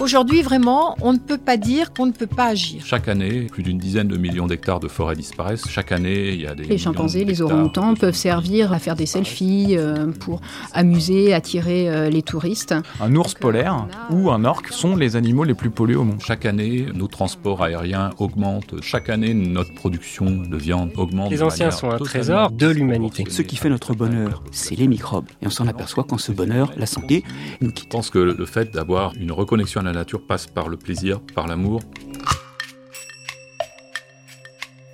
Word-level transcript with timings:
Aujourd'hui, 0.00 0.40
vraiment, 0.40 0.96
on 1.02 1.12
ne 1.12 1.18
peut 1.18 1.36
pas 1.36 1.58
dire 1.58 1.92
qu'on 1.92 2.06
ne 2.06 2.12
peut 2.12 2.26
pas 2.26 2.46
agir. 2.46 2.82
Chaque 2.86 3.06
année, 3.06 3.42
plus 3.52 3.62
d'une 3.62 3.76
dizaine 3.76 4.08
de 4.08 4.16
millions 4.16 4.46
d'hectares 4.46 4.80
de 4.80 4.88
forêts 4.88 5.14
disparaissent. 5.14 5.68
Chaque 5.68 5.92
année, 5.92 6.30
il 6.30 6.40
y 6.40 6.46
a 6.46 6.54
des. 6.54 6.64
Les 6.64 6.78
chimpanzés, 6.78 7.26
les 7.26 7.42
orang-outans 7.42 7.94
peuvent 7.94 8.14
servir 8.14 8.72
à 8.72 8.78
faire 8.78 8.96
des 8.96 9.04
selfies, 9.04 9.76
euh, 9.76 10.06
pour 10.06 10.40
amuser, 10.72 11.34
attirer 11.34 11.90
euh, 11.90 12.08
les 12.08 12.22
touristes. 12.22 12.74
Un 12.98 13.14
ours 13.14 13.34
Donc, 13.34 13.40
polaire 13.40 13.86
ou 14.08 14.30
un 14.30 14.46
orque 14.46 14.68
sont 14.68 14.96
les 14.96 15.16
animaux 15.16 15.44
les 15.44 15.52
plus 15.52 15.68
pollués 15.68 15.96
au 15.96 16.04
monde. 16.04 16.22
Chaque 16.24 16.46
année, 16.46 16.86
nos 16.94 17.06
transports 17.06 17.62
aériens 17.62 18.08
augmentent. 18.18 18.76
Chaque 18.80 19.10
année, 19.10 19.34
notre 19.34 19.74
production 19.74 20.30
de 20.30 20.56
viande 20.56 20.92
augmente. 20.96 21.30
Les 21.30 21.42
anciens 21.42 21.70
sont 21.70 21.90
un 21.90 21.98
trésor 21.98 22.50
de 22.52 22.68
l'humanité. 22.68 23.24
Ce 23.28 23.42
qui 23.42 23.56
fait 23.56 23.68
notre 23.68 23.92
bonheur, 23.92 24.42
c'est 24.50 24.76
les 24.76 24.88
microbes. 24.88 25.26
Et 25.42 25.46
on 25.46 25.50
s'en 25.50 25.66
aperçoit 25.66 26.04
quand 26.04 26.16
ce 26.18 26.32
bonheur, 26.32 26.72
la 26.78 26.86
santé, 26.86 27.22
nous 27.60 27.68
Je 27.68 27.74
quitte. 27.74 27.90
pense 27.90 28.08
que 28.08 28.18
le 28.18 28.46
fait 28.46 28.72
d'avoir 28.72 29.12
une 29.20 29.32
reconnexion 29.32 29.80
à 29.80 29.89
la 29.92 30.00
nature 30.00 30.24
passe 30.26 30.46
par 30.46 30.68
le 30.68 30.76
plaisir, 30.76 31.20
par 31.34 31.46
l'amour. 31.46 31.80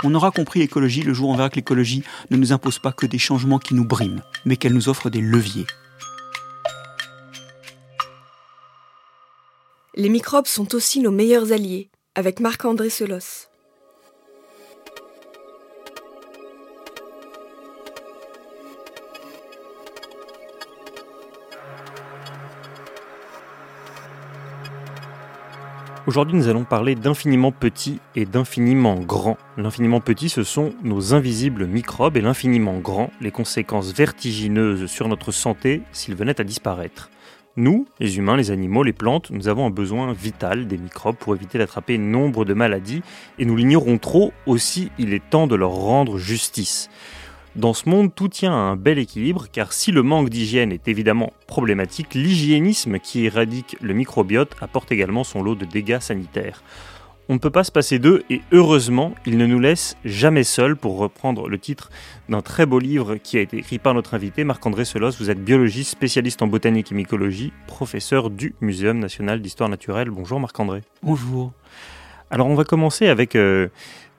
On 0.04 0.14
aura 0.14 0.30
compris 0.30 0.60
l'écologie 0.60 1.02
le 1.02 1.14
jour 1.14 1.30
où 1.30 1.32
on 1.32 1.36
verra 1.36 1.50
que 1.50 1.56
l'écologie 1.56 2.02
ne 2.30 2.36
nous 2.36 2.52
impose 2.52 2.78
pas 2.78 2.92
que 2.92 3.06
des 3.06 3.18
changements 3.18 3.58
qui 3.58 3.74
nous 3.74 3.84
briment, 3.84 4.22
mais 4.44 4.56
qu'elle 4.56 4.74
nous 4.74 4.88
offre 4.88 5.10
des 5.10 5.20
leviers. 5.20 5.66
Les 9.94 10.08
microbes 10.08 10.46
sont 10.46 10.74
aussi 10.74 11.00
nos 11.00 11.10
meilleurs 11.10 11.52
alliés, 11.52 11.88
avec 12.14 12.40
Marc-André 12.40 12.90
Selos. 12.90 13.45
Aujourd'hui, 26.06 26.36
nous 26.36 26.46
allons 26.46 26.62
parler 26.62 26.94
d'infiniment 26.94 27.50
petit 27.50 27.98
et 28.14 28.26
d'infiniment 28.26 28.94
grand. 28.94 29.36
L'infiniment 29.56 30.00
petit, 30.00 30.28
ce 30.28 30.44
sont 30.44 30.72
nos 30.84 31.14
invisibles 31.14 31.66
microbes 31.66 32.16
et 32.16 32.20
l'infiniment 32.20 32.78
grand, 32.78 33.10
les 33.20 33.32
conséquences 33.32 33.92
vertigineuses 33.92 34.86
sur 34.86 35.08
notre 35.08 35.32
santé 35.32 35.82
s'ils 35.90 36.14
venaient 36.14 36.40
à 36.40 36.44
disparaître. 36.44 37.10
Nous, 37.56 37.86
les 37.98 38.18
humains, 38.18 38.36
les 38.36 38.52
animaux, 38.52 38.84
les 38.84 38.92
plantes, 38.92 39.30
nous 39.30 39.48
avons 39.48 39.66
un 39.66 39.70
besoin 39.70 40.12
vital 40.12 40.68
des 40.68 40.78
microbes 40.78 41.16
pour 41.16 41.34
éviter 41.34 41.58
d'attraper 41.58 41.98
nombre 41.98 42.44
de 42.44 42.54
maladies 42.54 43.02
et 43.40 43.44
nous 43.44 43.56
l'ignorons 43.56 43.98
trop, 43.98 44.32
aussi 44.46 44.92
il 45.00 45.12
est 45.12 45.28
temps 45.28 45.48
de 45.48 45.56
leur 45.56 45.72
rendre 45.72 46.18
justice. 46.18 46.88
Dans 47.56 47.72
ce 47.72 47.88
monde, 47.88 48.14
tout 48.14 48.28
tient 48.28 48.52
à 48.52 48.56
un 48.56 48.76
bel 48.76 48.98
équilibre, 48.98 49.46
car 49.50 49.72
si 49.72 49.90
le 49.90 50.02
manque 50.02 50.28
d'hygiène 50.28 50.72
est 50.72 50.88
évidemment 50.88 51.32
problématique, 51.46 52.12
l'hygiénisme 52.12 52.98
qui 52.98 53.24
éradique 53.24 53.78
le 53.80 53.94
microbiote 53.94 54.54
apporte 54.60 54.92
également 54.92 55.24
son 55.24 55.42
lot 55.42 55.54
de 55.54 55.64
dégâts 55.64 56.00
sanitaires. 56.00 56.62
On 57.30 57.32
ne 57.32 57.38
peut 57.38 57.48
pas 57.48 57.64
se 57.64 57.72
passer 57.72 57.98
d'eux, 57.98 58.24
et 58.28 58.42
heureusement, 58.52 59.14
ils 59.24 59.38
ne 59.38 59.46
nous 59.46 59.58
laissent 59.58 59.96
jamais 60.04 60.44
seuls, 60.44 60.76
pour 60.76 60.98
reprendre 60.98 61.48
le 61.48 61.58
titre 61.58 61.90
d'un 62.28 62.42
très 62.42 62.66
beau 62.66 62.78
livre 62.78 63.16
qui 63.16 63.38
a 63.38 63.40
été 63.40 63.56
écrit 63.56 63.78
par 63.78 63.94
notre 63.94 64.12
invité, 64.12 64.44
Marc-André 64.44 64.84
Selos. 64.84 65.12
Vous 65.18 65.30
êtes 65.30 65.42
biologiste, 65.42 65.92
spécialiste 65.92 66.42
en 66.42 66.48
botanique 66.48 66.92
et 66.92 66.94
mycologie, 66.94 67.54
professeur 67.66 68.28
du 68.28 68.54
Muséum 68.60 68.98
national 68.98 69.40
d'histoire 69.40 69.70
naturelle. 69.70 70.10
Bonjour 70.10 70.38
Marc-André. 70.40 70.82
Bonjour. 71.02 71.54
Alors 72.30 72.48
on 72.48 72.54
va 72.54 72.64
commencer 72.64 73.06
avec 73.06 73.36
euh, 73.36 73.68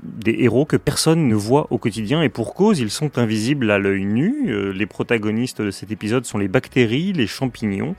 des 0.02 0.36
héros 0.40 0.66
que 0.66 0.78
personne 0.78 1.28
ne 1.28 1.36
voit 1.36 1.68
au 1.72 1.78
quotidien 1.78 2.22
et 2.22 2.30
pour 2.30 2.54
cause, 2.54 2.80
ils 2.80 2.92
sont 2.92 3.18
invisibles 3.18 3.70
à 3.72 3.80
l'œil 3.80 4.06
nu. 4.06 4.46
Euh, 4.48 4.72
les 4.72 4.86
protagonistes 4.86 5.62
de 5.62 5.72
cet 5.72 5.92
épisode 5.92 6.26
sont 6.26 6.38
les 6.38 6.48
bactéries, 6.48 7.14
les 7.14 7.28
champignons 7.28 7.96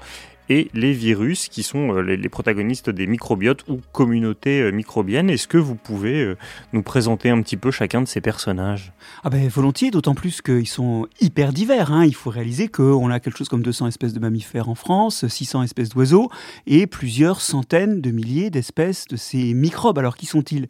et 0.49 0.71
les 0.75 0.93
virus 0.93 1.49
qui 1.49 1.63
sont 1.63 1.95
euh, 1.95 2.01
les, 2.01 2.29
protagonistes 2.29 2.91
des 2.91 3.07
microbiotes 3.07 3.65
ou 3.69 3.81
communautés 3.93 4.61
euh, 4.61 4.71
microbiennes. 4.71 5.31
Est-ce 5.31 5.49
que 5.49 5.59
vous 5.59 5.75
pouvez 5.75 6.23
euh, 6.23 6.37
nous 6.73 6.83
présenter 6.83 7.31
un 7.31 7.41
petit 7.43 7.57
peu 7.57 7.71
chacun 7.71 8.03
de 8.03 8.09
ces 8.09 8.21
personnages? 8.21 8.93
Ah 9.25 9.31
ben 9.31 9.49
volontiers, 9.49 9.91
d'autant 9.91 10.15
plus 10.15 10.43
qu'ils 10.43 10.69
sont 10.69 11.07
hyper 11.21 11.53
divers. 11.53 11.93
hein. 11.93 12.05
Il 12.05 12.15
faut 12.15 12.31
réaliser 12.31 12.69
qu'on 12.69 13.11
a 13.11 13.21
quelque 13.21 13.39
chose 13.39 13.49
comme 13.49 13.63
200 13.63 13.89
espèces 13.89 14.13
de 14.13 14.21
mammifères 14.21 14.69
en 14.69 14.75
France, 14.75 15.27
600 15.27 15.65
espèces 15.65 15.91
d'oiseaux 15.91 16.31
et 16.67 16.87
plusieurs 16.87 17.41
centaines 17.41 18.01
de 18.01 18.11
milliers 18.11 18.51
d'espèces 18.51 19.07
de 19.07 19.17
ces 19.17 19.55
microbes. 19.55 19.99
Alors 19.99 20.17
qui 20.17 20.27
sont-ils? 20.27 20.69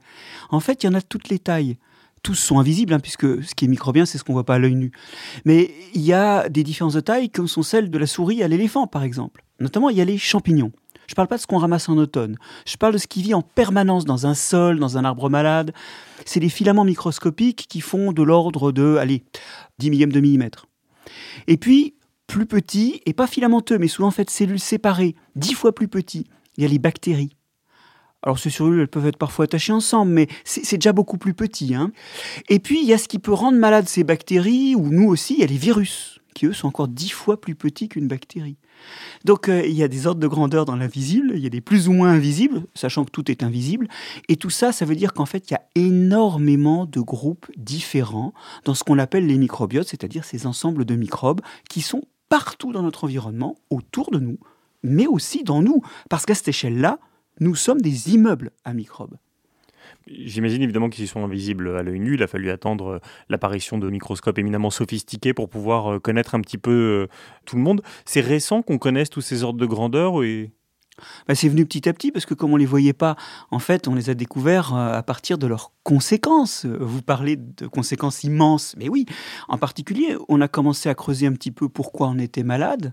En 0.50 0.60
fait, 0.60 0.82
il 0.82 0.86
y 0.86 0.88
en 0.88 0.94
a 0.94 1.02
toutes 1.02 1.28
les 1.28 1.38
tailles. 1.38 1.76
Tous 2.24 2.34
sont 2.34 2.58
invisibles, 2.58 2.92
hein, 2.94 2.98
puisque 2.98 3.44
ce 3.44 3.54
qui 3.54 3.66
est 3.66 3.68
microbien, 3.68 4.04
c'est 4.04 4.18
ce 4.18 4.24
qu'on 4.24 4.32
voit 4.32 4.44
pas 4.44 4.56
à 4.56 4.58
l'œil 4.58 4.74
nu. 4.74 4.90
Mais 5.44 5.70
il 5.94 6.02
y 6.02 6.12
a 6.12 6.48
des 6.48 6.64
différences 6.64 6.94
de 6.94 7.00
taille, 7.00 7.30
comme 7.30 7.46
sont 7.46 7.62
celles 7.62 7.90
de 7.90 7.98
la 7.98 8.08
souris 8.08 8.42
à 8.42 8.48
l'éléphant, 8.48 8.88
par 8.88 9.04
exemple. 9.04 9.44
Notamment, 9.60 9.90
il 9.90 9.96
y 9.96 10.00
a 10.00 10.04
les 10.04 10.18
champignons. 10.18 10.72
Je 11.08 11.12
ne 11.12 11.16
parle 11.16 11.28
pas 11.28 11.36
de 11.36 11.40
ce 11.40 11.46
qu'on 11.46 11.58
ramasse 11.58 11.88
en 11.88 11.96
automne. 11.96 12.36
Je 12.66 12.76
parle 12.76 12.92
de 12.92 12.98
ce 12.98 13.06
qui 13.06 13.22
vit 13.22 13.32
en 13.32 13.40
permanence 13.40 14.04
dans 14.04 14.26
un 14.26 14.34
sol, 14.34 14.78
dans 14.78 14.98
un 14.98 15.04
arbre 15.04 15.30
malade. 15.30 15.72
C'est 16.26 16.40
des 16.40 16.50
filaments 16.50 16.84
microscopiques 16.84 17.66
qui 17.68 17.80
font 17.80 18.12
de 18.12 18.22
l'ordre 18.22 18.72
de, 18.72 18.96
allez, 18.96 19.24
10 19.78 19.90
millièmes 19.90 20.12
de 20.12 20.20
millimètre. 20.20 20.66
Et 21.46 21.56
puis, 21.56 21.94
plus 22.26 22.44
petits, 22.44 23.00
et 23.06 23.14
pas 23.14 23.26
filamenteux, 23.26 23.78
mais 23.78 23.88
souvent 23.88 24.08
en 24.08 24.12
fait 24.12 24.28
cellules 24.28 24.60
séparées, 24.60 25.16
10 25.36 25.54
fois 25.54 25.74
plus 25.74 25.88
petits, 25.88 26.26
il 26.56 26.62
y 26.62 26.66
a 26.66 26.68
les 26.68 26.78
bactéries. 26.78 27.34
Alors 28.22 28.38
ces 28.38 28.50
cellules, 28.50 28.80
elles 28.80 28.88
peuvent 28.88 29.06
être 29.06 29.16
parfois 29.16 29.46
attachées 29.46 29.72
ensemble, 29.72 30.12
mais 30.12 30.28
c'est 30.44 30.76
déjà 30.76 30.92
beaucoup 30.92 31.16
plus 31.18 31.32
petit. 31.34 31.74
hein. 31.74 31.90
Et 32.50 32.58
puis, 32.58 32.80
il 32.82 32.86
y 32.86 32.92
a 32.92 32.98
ce 32.98 33.08
qui 33.08 33.18
peut 33.18 33.32
rendre 33.32 33.56
malades 33.56 33.88
ces 33.88 34.04
bactéries, 34.04 34.74
ou 34.74 34.90
nous 34.90 35.08
aussi, 35.08 35.34
il 35.34 35.40
y 35.40 35.44
a 35.44 35.46
les 35.46 35.56
virus, 35.56 36.17
qui 36.34 36.46
eux 36.46 36.52
sont 36.52 36.68
encore 36.68 36.88
10 36.88 37.10
fois 37.10 37.40
plus 37.40 37.54
petits 37.54 37.88
qu'une 37.88 38.08
bactérie. 38.08 38.56
Donc 39.24 39.48
euh, 39.48 39.66
il 39.66 39.74
y 39.74 39.82
a 39.82 39.88
des 39.88 40.06
ordres 40.06 40.20
de 40.20 40.26
grandeur 40.26 40.64
dans 40.64 40.76
l'invisible, 40.76 41.32
il 41.34 41.42
y 41.42 41.46
a 41.46 41.50
des 41.50 41.60
plus 41.60 41.88
ou 41.88 41.92
moins 41.92 42.10
invisibles, 42.10 42.62
sachant 42.74 43.04
que 43.04 43.10
tout 43.10 43.30
est 43.30 43.42
invisible. 43.42 43.88
Et 44.28 44.36
tout 44.36 44.50
ça, 44.50 44.72
ça 44.72 44.84
veut 44.84 44.94
dire 44.94 45.12
qu'en 45.12 45.26
fait, 45.26 45.50
il 45.50 45.54
y 45.54 45.56
a 45.56 45.62
énormément 45.74 46.86
de 46.86 47.00
groupes 47.00 47.50
différents 47.56 48.32
dans 48.64 48.74
ce 48.74 48.84
qu'on 48.84 48.98
appelle 48.98 49.26
les 49.26 49.38
microbiotes, 49.38 49.88
c'est-à-dire 49.88 50.24
ces 50.24 50.46
ensembles 50.46 50.84
de 50.84 50.94
microbes 50.94 51.40
qui 51.68 51.82
sont 51.82 52.02
partout 52.28 52.72
dans 52.72 52.82
notre 52.82 53.04
environnement, 53.04 53.56
autour 53.70 54.10
de 54.10 54.18
nous, 54.18 54.38
mais 54.82 55.06
aussi 55.06 55.44
dans 55.44 55.62
nous. 55.62 55.82
Parce 56.10 56.26
qu'à 56.26 56.34
cette 56.34 56.48
échelle-là, 56.48 56.98
nous 57.40 57.54
sommes 57.54 57.80
des 57.80 58.14
immeubles 58.14 58.50
à 58.64 58.74
microbes. 58.74 59.16
J'imagine 60.10 60.62
évidemment 60.62 60.88
qu'ils 60.88 61.08
sont 61.08 61.24
invisibles 61.24 61.76
à 61.76 61.82
l'œil 61.82 62.00
nu. 62.00 62.14
Il 62.14 62.22
a 62.22 62.26
fallu 62.26 62.50
attendre 62.50 62.86
euh, 62.86 62.98
l'apparition 63.28 63.78
de 63.78 63.88
microscopes 63.90 64.38
éminemment 64.38 64.70
sophistiqués 64.70 65.34
pour 65.34 65.48
pouvoir 65.48 65.94
euh, 65.94 65.98
connaître 65.98 66.34
un 66.34 66.40
petit 66.40 66.58
peu 66.58 66.70
euh, 66.70 67.06
tout 67.44 67.56
le 67.56 67.62
monde. 67.62 67.82
C'est 68.04 68.20
récent 68.20 68.62
qu'on 68.62 68.78
connaisse 68.78 69.10
tous 69.10 69.20
ces 69.20 69.42
ordres 69.42 69.58
de 69.58 69.66
grandeur 69.66 70.22
et... 70.22 70.52
Bah, 71.28 71.36
c'est 71.36 71.48
venu 71.48 71.64
petit 71.64 71.88
à 71.88 71.92
petit 71.92 72.10
parce 72.10 72.26
que 72.26 72.34
comme 72.34 72.52
on 72.52 72.56
les 72.56 72.66
voyait 72.66 72.92
pas, 72.92 73.14
en 73.52 73.60
fait, 73.60 73.86
on 73.86 73.94
les 73.94 74.10
a 74.10 74.14
découverts 74.14 74.74
à 74.74 75.00
partir 75.04 75.38
de 75.38 75.46
leurs 75.46 75.70
conséquences. 75.84 76.66
Vous 76.66 77.02
parlez 77.02 77.36
de 77.36 77.68
conséquences 77.68 78.24
immenses, 78.24 78.74
mais 78.76 78.88
oui. 78.88 79.06
En 79.46 79.58
particulier, 79.58 80.16
on 80.28 80.40
a 80.40 80.48
commencé 80.48 80.88
à 80.88 80.96
creuser 80.96 81.28
un 81.28 81.32
petit 81.34 81.52
peu 81.52 81.68
pourquoi 81.68 82.08
on 82.08 82.18
était 82.18 82.42
malade. 82.42 82.92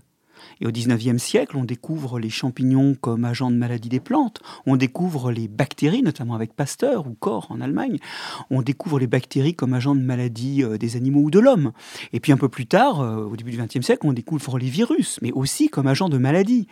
Et 0.60 0.66
au 0.66 0.70
19e 0.70 1.18
siècle, 1.18 1.56
on 1.56 1.64
découvre 1.64 2.18
les 2.18 2.30
champignons 2.30 2.94
comme 2.94 3.24
agents 3.24 3.50
de 3.50 3.56
maladie 3.56 3.88
des 3.88 4.00
plantes. 4.00 4.40
On 4.64 4.76
découvre 4.76 5.30
les 5.30 5.48
bactéries, 5.48 6.02
notamment 6.02 6.34
avec 6.34 6.54
Pasteur 6.54 7.06
ou 7.06 7.14
Koch 7.14 7.44
en 7.50 7.60
Allemagne. 7.60 7.98
On 8.50 8.62
découvre 8.62 8.98
les 8.98 9.06
bactéries 9.06 9.54
comme 9.54 9.74
agents 9.74 9.94
de 9.94 10.00
maladie 10.00 10.62
euh, 10.62 10.78
des 10.78 10.96
animaux 10.96 11.20
ou 11.20 11.30
de 11.30 11.38
l'homme. 11.38 11.72
Et 12.12 12.20
puis 12.20 12.32
un 12.32 12.36
peu 12.36 12.48
plus 12.48 12.66
tard, 12.66 13.00
euh, 13.00 13.24
au 13.24 13.36
début 13.36 13.50
du 13.50 13.58
20e 13.58 13.82
siècle, 13.82 14.06
on 14.06 14.12
découvre 14.12 14.58
les 14.58 14.68
virus, 14.68 15.18
mais 15.22 15.32
aussi 15.32 15.68
comme 15.68 15.86
agents 15.86 16.08
de 16.08 16.18
maladie. 16.18 16.66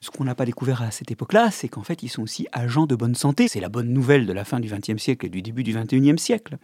Ce 0.00 0.10
qu'on 0.10 0.24
n'a 0.24 0.34
pas 0.34 0.44
découvert 0.44 0.82
à 0.82 0.90
cette 0.90 1.10
époque-là, 1.10 1.50
c'est 1.50 1.68
qu'en 1.68 1.82
fait, 1.82 2.02
ils 2.02 2.08
sont 2.08 2.22
aussi 2.22 2.46
agents 2.52 2.86
de 2.86 2.94
bonne 2.94 3.14
santé. 3.14 3.48
C'est 3.48 3.60
la 3.60 3.68
bonne 3.68 3.92
nouvelle 3.92 4.26
de 4.26 4.32
la 4.32 4.44
fin 4.44 4.60
du 4.60 4.68
XXe 4.68 5.02
siècle 5.02 5.26
et 5.26 5.28
du 5.28 5.42
début 5.42 5.62
du 5.62 5.72
XXIe 5.72 6.18
siècle. 6.18 6.58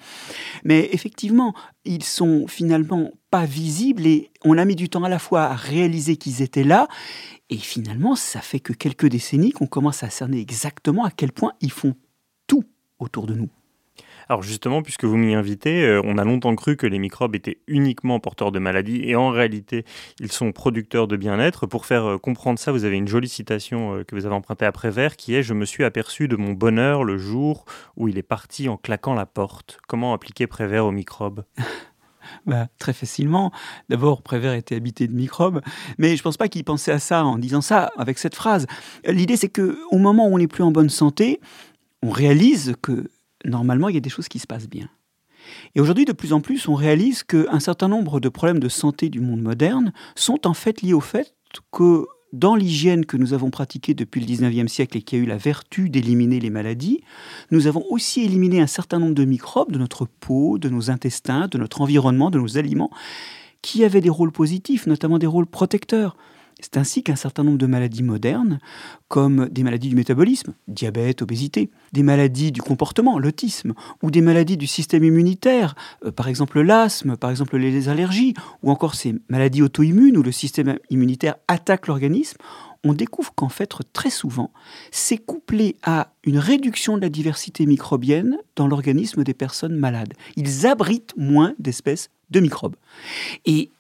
Mais 0.65 0.91
effectivement, 0.93 1.55
ils 1.85 2.05
sont 2.05 2.47
finalement 2.47 3.13
pas 3.31 3.45
visibles 3.45 4.07
et 4.07 4.31
on 4.45 4.59
a 4.59 4.65
mis 4.65 4.77
du 4.77 4.89
temps 4.89 5.05
à 5.05 5.09
la 5.09 5.19
fois 5.19 5.45
à 5.45 5.55
réaliser 5.55 6.17
qu'ils 6.17 6.43
étaient 6.43 6.65
là. 6.65 6.89
Et 7.51 7.59
finalement, 7.59 8.17
ça 8.17 8.41
fait 8.41 8.61
que 8.61 8.73
quelques 8.73 9.07
décennies 9.07 9.53
qu'on 9.53 9.67
commence 9.67 10.03
à 10.03 10.11
cerner 10.11 10.41
exactement 10.41 11.05
à 11.05 11.11
quel 11.11 11.33
point 11.33 11.53
ils 11.61 11.73
font 11.73 11.95
tout 12.47 12.65
autour 12.99 13.27
de 13.27 13.35
nous. 13.35 13.51
Alors 14.29 14.43
justement, 14.43 14.83
puisque 14.83 15.05
vous 15.05 15.17
m'y 15.17 15.35
invitez, 15.35 15.85
euh, 15.85 16.01
on 16.05 16.19
a 16.19 16.25
longtemps 16.25 16.55
cru 16.55 16.77
que 16.77 16.87
les 16.87 16.99
microbes 16.99 17.35
étaient 17.35 17.59
uniquement 17.67 18.21
porteurs 18.21 18.53
de 18.53 18.59
maladies 18.59 19.03
et 19.05 19.17
en 19.17 19.31
réalité, 19.31 19.85
ils 20.21 20.33
sont 20.33 20.53
producteurs 20.53 21.09
de 21.09 21.17
bien-être. 21.17 21.67
Pour 21.67 21.87
faire 21.87 22.05
euh, 22.05 22.19
comprendre 22.19 22.59
ça, 22.59 22.73
vous 22.73 22.85
avez 22.85 22.97
une 22.97 23.09
jolie 23.09 23.29
citation 23.29 23.97
euh, 23.97 24.05
que 24.05 24.15
vous 24.15 24.27
avez 24.27 24.35
empruntée 24.35 24.65
à 24.65 24.73
Prévert 24.73 25.17
qui 25.17 25.35
est 25.35 25.43
«Je 25.45 25.55
me 25.55 25.65
suis 25.65 25.85
aperçu 25.85 26.29
de 26.29 26.37
mon 26.37 26.53
bonheur 26.53 27.05
le 27.05 27.19
jour 27.19 27.65
où 27.97 28.09
il 28.09 28.19
est 28.19 28.23
parti 28.23 28.69
en 28.69 28.77
claquant 28.77 29.15
la 29.15 29.27
porte». 29.27 29.79
Comment 29.89 30.15
appliquer 30.15 30.47
Prévert 30.47 30.87
aux 30.87 30.93
microbes? 30.93 31.45
Bah, 32.47 32.69
très 32.79 32.93
facilement. 32.93 33.53
D'abord, 33.89 34.23
Prévert 34.23 34.55
était 34.55 34.77
habité 34.77 35.07
de 35.07 35.13
microbes, 35.13 35.61
mais 35.99 36.17
je 36.17 36.23
pense 36.23 36.37
pas 36.37 36.49
qu'il 36.49 36.65
pensait 36.65 36.93
à 36.93 36.99
ça 36.99 37.25
en 37.25 37.37
disant 37.37 37.61
ça 37.61 37.91
avec 37.99 38.19
cette 38.19 38.35
phrase. 38.35 38.67
L'idée, 39.05 39.37
c'est 39.37 39.49
que 39.49 39.79
au 39.91 39.99
moment 39.99 40.29
où 40.29 40.35
on 40.35 40.39
n'est 40.39 40.47
plus 40.47 40.63
en 40.63 40.71
bonne 40.71 40.89
santé, 40.89 41.41
on 42.03 42.11
réalise 42.11 42.75
que 42.81 43.11
normalement, 43.45 43.89
il 43.89 43.95
y 43.95 43.99
a 43.99 44.01
des 44.01 44.11
choses 44.11 44.29
qui 44.29 44.39
se 44.39 44.47
passent 44.47 44.69
bien. 44.69 44.89
Et 45.75 45.81
aujourd'hui, 45.81 46.05
de 46.05 46.13
plus 46.13 46.33
en 46.33 46.41
plus, 46.41 46.69
on 46.69 46.75
réalise 46.75 47.23
qu'un 47.25 47.61
certain 47.61 47.89
nombre 47.89 48.21
de 48.21 48.29
problèmes 48.29 48.61
de 48.61 48.69
santé 48.69 49.09
du 49.09 49.21
monde 49.21 49.43
moderne 49.43 49.93
sont 50.15 50.47
en 50.47 50.55
fait 50.55 50.83
liés 50.83 50.93
au 50.93 51.01
fait 51.01 51.35
que 51.73 52.07
dans 52.33 52.55
l'hygiène 52.55 53.05
que 53.05 53.17
nous 53.17 53.35
avons 53.35 53.51
pratiquée 53.51 53.93
depuis 53.93 54.21
le 54.21 54.27
19e 54.27 54.69
siècle 54.69 54.97
et 54.97 55.03
qui 55.03 55.17
a 55.17 55.19
eu 55.19 55.27
la 55.27 55.37
vertu 55.37 55.91
d'éliminer 55.91 56.41
les 56.41 56.49
maladies, 56.49 57.03
nous 57.51 57.67
avons 57.67 57.85
aussi 57.91 58.23
éliminé 58.23 58.61
un 58.61 58.67
certain 58.67 58.99
nombre 58.99 59.15
de 59.15 59.25
microbes 59.25 59.71
de 59.71 59.79
notre 59.79 60.07
peau, 60.07 60.59
de 60.59 60.71
nos 60.71 60.91
intestins, 60.91 61.49
de 61.49 61.59
notre 61.59 61.83
environnement, 61.83 62.31
de 62.31 62.39
nos 62.39 62.57
aliments, 62.57 62.91
qui 63.61 63.85
avaient 63.85 64.01
des 64.01 64.11
rôles 64.11 64.33
positifs, 64.33 64.87
notamment 64.87 65.19
des 65.19 65.27
rôles 65.27 65.47
protecteurs. 65.47 66.17
C'est 66.63 66.77
ainsi 66.77 67.03
qu'un 67.03 67.17
certain 67.17 67.43
nombre 67.43 67.59
de 67.59 67.67
maladies 67.67 68.03
modernes, 68.03 68.61
comme 69.09 69.49
des 69.49 69.65
maladies 69.65 69.89
du 69.89 69.97
métabolisme, 69.97 70.55
diabète, 70.69 71.21
obésité, 71.21 71.71
des 71.93 72.03
maladies 72.03 72.53
du 72.53 72.63
comportement, 72.63 73.19
l'autisme, 73.19 73.75
ou 74.03 74.11
des 74.11 74.21
maladies 74.21 74.57
du 74.57 74.67
système 74.67 75.05
immunitaire, 75.05 75.75
euh, 76.05 76.13
par 76.13 76.29
exemple 76.29 76.61
l'asthme, 76.61 77.17
par 77.17 77.31
exemple 77.31 77.57
les 77.57 77.89
allergies, 77.89 78.35
ou 78.63 78.71
encore 78.71 78.95
ces 78.95 79.15
maladies 79.29 79.63
auto-immunes 79.63 80.17
où 80.17 80.23
le 80.23 80.33
système 80.33 80.79
immunitaire 80.89 81.35
attaque 81.49 81.89
l'organisme, 81.89 82.39
on 82.85 82.95
découvre 82.95 83.33
qu'en 83.35 83.49
fait, 83.49 83.73
très 83.93 84.11
souvent, 84.11 84.53
c'est 84.91 85.19
couplé 85.19 85.77
à 85.83 86.13
une 86.25 86.39
réduction 86.39 86.97
de 86.97 87.03
la 87.03 87.09
diversité 87.09 87.67
microbienne 87.67 88.39
dans 88.57 88.67
l'organisme 88.67 89.23
des 89.23 89.35
personnes 89.35 89.77
malades. 89.77 90.15
Ils 90.37 90.67
abritent 90.67 91.15
moins 91.17 91.55
d'espèces 91.59 92.11
de 92.31 92.41
microbes. 92.41 92.77
Et 93.45 93.71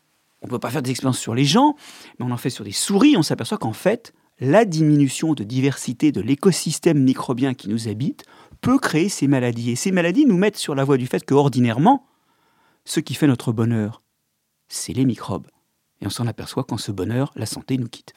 on 0.42 0.46
ne 0.46 0.50
peut 0.50 0.58
pas 0.58 0.70
faire 0.70 0.82
des 0.82 0.90
expériences 0.90 1.18
sur 1.18 1.34
les 1.34 1.44
gens, 1.44 1.76
mais 2.18 2.26
on 2.26 2.30
en 2.30 2.36
fait 2.36 2.50
sur 2.50 2.64
des 2.64 2.72
souris, 2.72 3.16
on 3.16 3.22
s'aperçoit 3.22 3.58
qu'en 3.58 3.72
fait, 3.72 4.12
la 4.40 4.64
diminution 4.64 5.34
de 5.34 5.44
diversité 5.44 6.10
de 6.10 6.20
l'écosystème 6.20 7.02
microbien 7.02 7.54
qui 7.54 7.68
nous 7.68 7.88
habite 7.88 8.24
peut 8.60 8.78
créer 8.78 9.08
ces 9.08 9.28
maladies. 9.28 9.70
Et 9.70 9.76
ces 9.76 9.92
maladies 9.92 10.26
nous 10.26 10.36
mettent 10.36 10.56
sur 10.56 10.74
la 10.74 10.84
voie 10.84 10.96
du 10.96 11.06
fait 11.06 11.24
que, 11.24 11.34
ordinairement, 11.34 12.06
ce 12.84 13.00
qui 13.00 13.14
fait 13.14 13.26
notre 13.26 13.52
bonheur, 13.52 14.02
c'est 14.68 14.92
les 14.92 15.04
microbes. 15.04 15.46
Et 16.00 16.06
on 16.06 16.10
s'en 16.10 16.26
aperçoit 16.26 16.64
quand 16.64 16.78
ce 16.78 16.90
bonheur, 16.90 17.30
la 17.36 17.46
santé 17.46 17.78
nous 17.78 17.88
quitte. 17.88 18.14